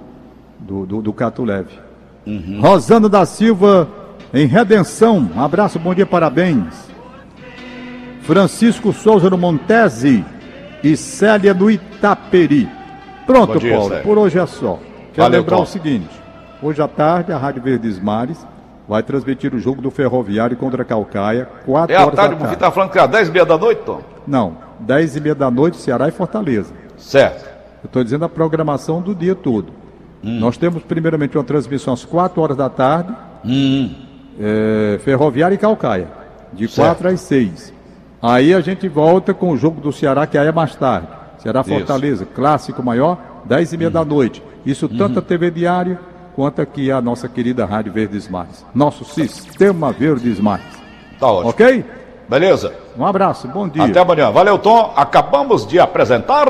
do, 0.60 0.86
do, 0.86 1.02
do 1.02 1.14
Cato 1.14 1.44
Leve. 1.44 1.78
Rosana 2.60 3.10
da 3.10 3.26
Silva, 3.26 3.88
em 4.34 4.46
Redenção. 4.46 5.30
Um 5.36 5.42
abraço, 5.44 5.78
bom 5.80 5.94
dia, 5.94 6.06
parabéns. 6.06 6.88
Francisco 8.22 8.94
Souza 8.94 9.30
no 9.30 9.38
Montese 9.38 10.24
e 10.84 10.96
Célia 10.98 11.54
no 11.54 11.70
Itaperi. 11.70 12.70
Pronto, 13.26 13.60
dia, 13.60 13.74
Paulo, 13.74 13.90
Célia. 13.90 14.04
por 14.04 14.18
hoje 14.18 14.40
é 14.40 14.46
só. 14.46 14.80
Quero 15.14 15.24
Valeu, 15.24 15.40
lembrar 15.42 15.58
Tom. 15.58 15.64
o 15.64 15.66
seguinte: 15.66 16.10
hoje 16.62 16.82
à 16.82 16.88
tarde, 16.88 17.32
a 17.32 17.38
Rádio 17.38 17.62
Verdes 17.62 18.00
Mares 18.00 18.46
vai 18.88 19.04
transmitir 19.04 19.54
o 19.54 19.60
jogo 19.60 19.82
do 19.82 19.92
Ferroviário 19.92 20.58
contra 20.58 20.82
a 20.82 20.86
Calcaia, 20.86 21.48
4 21.66 21.94
É 21.94 21.98
a 21.98 22.02
horas 22.06 22.16
tarde, 22.16 22.34
da 22.36 22.40
você 22.40 22.46
tarde. 22.46 22.60
tá 22.60 22.72
falando 22.72 22.90
que 22.92 22.98
é 22.98 23.02
às 23.02 23.10
10 23.10 23.28
e 23.28 23.32
meia 23.32 23.46
da 23.46 23.58
noite, 23.58 23.82
Tom? 23.86 24.02
Não, 24.26 24.58
10 24.80 25.16
e 25.16 25.22
meia 25.22 25.36
da 25.36 25.52
noite, 25.52 25.78
Ceará 25.78 26.08
e 26.08 26.12
Fortaleza. 26.12 26.74
Certo. 26.98 27.46
Eu 27.84 27.86
estou 27.88 28.04
dizendo 28.04 28.26
a 28.26 28.30
programação 28.30 29.00
do 29.02 29.14
dia 29.14 29.36
todo. 29.36 29.68
Hum. 30.24 30.40
Nós 30.40 30.58
temos 30.58 30.82
primeiramente 30.84 31.38
uma 31.38 31.44
transmissão 31.44 31.94
às 31.94 32.04
4 32.04 32.42
horas 32.42 32.58
da 32.58 32.68
tarde, 32.70 33.14
Hum. 33.46 33.94
é, 34.40 35.00
Ferroviária 35.04 35.56
e 35.56 35.58
Calcaia, 35.58 36.08
de 36.52 36.68
Certo. 36.68 36.88
4 36.88 37.08
às 37.10 37.22
6. 37.22 37.74
Aí 38.22 38.54
a 38.54 38.62
gente 38.62 38.88
volta 38.88 39.34
com 39.34 39.52
o 39.52 39.58
jogo 39.58 39.80
do 39.80 39.92
Ceará, 39.92 40.28
que 40.28 40.38
aí 40.38 40.48
é 40.48 40.52
mais 40.52 40.76
tarde. 40.76 41.08
Ceará 41.38 41.62
Isso. 41.62 41.72
Uhum. 41.72 41.78
Fortaleza, 41.78 42.26
clássico 42.26 42.84
maior, 42.84 43.18
10 43.46 43.74
e 43.74 43.78
meia 43.78 43.90
da 43.90 44.04
noite. 44.04 44.44
Isso 44.66 44.90
tanto 44.90 45.20
a 45.20 45.22
TV 45.22 45.50
Diário 45.50 45.98
quanto 46.36 46.62
aqui 46.62 46.92
a 46.92 47.02
nossa 47.02 47.30
querida 47.30 47.66
Rádio 47.66 47.94
Verdes 47.94 48.28
Mares. 48.28 48.66
Nosso 48.76 49.06
Sistema 49.06 49.92
Verdes 49.92 50.40
Mares. 50.40 50.66
Tá 51.20 51.28
ótimo. 51.28 51.50
Ok? 51.50 51.86
Beleza? 52.30 52.74
Um 52.98 53.06
abraço, 53.06 53.48
bom 53.48 53.68
dia. 53.68 53.86
Até 53.86 54.00
amanhã. 54.00 54.30
Valeu, 54.30 54.60
Tom. 54.60 54.94
Acabamos 54.96 55.66
de 55.66 55.80
apresentar. 55.80 56.48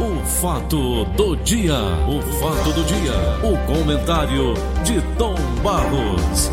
O 0.00 0.24
fato 0.24 1.04
do 1.04 1.36
dia. 1.38 1.74
O 2.08 2.22
fato 2.40 2.72
do 2.72 2.84
dia. 2.84 3.12
O 3.42 3.58
comentário 3.66 4.54
de 4.82 5.02
Tom 5.18 5.34
Barros. 5.62 6.52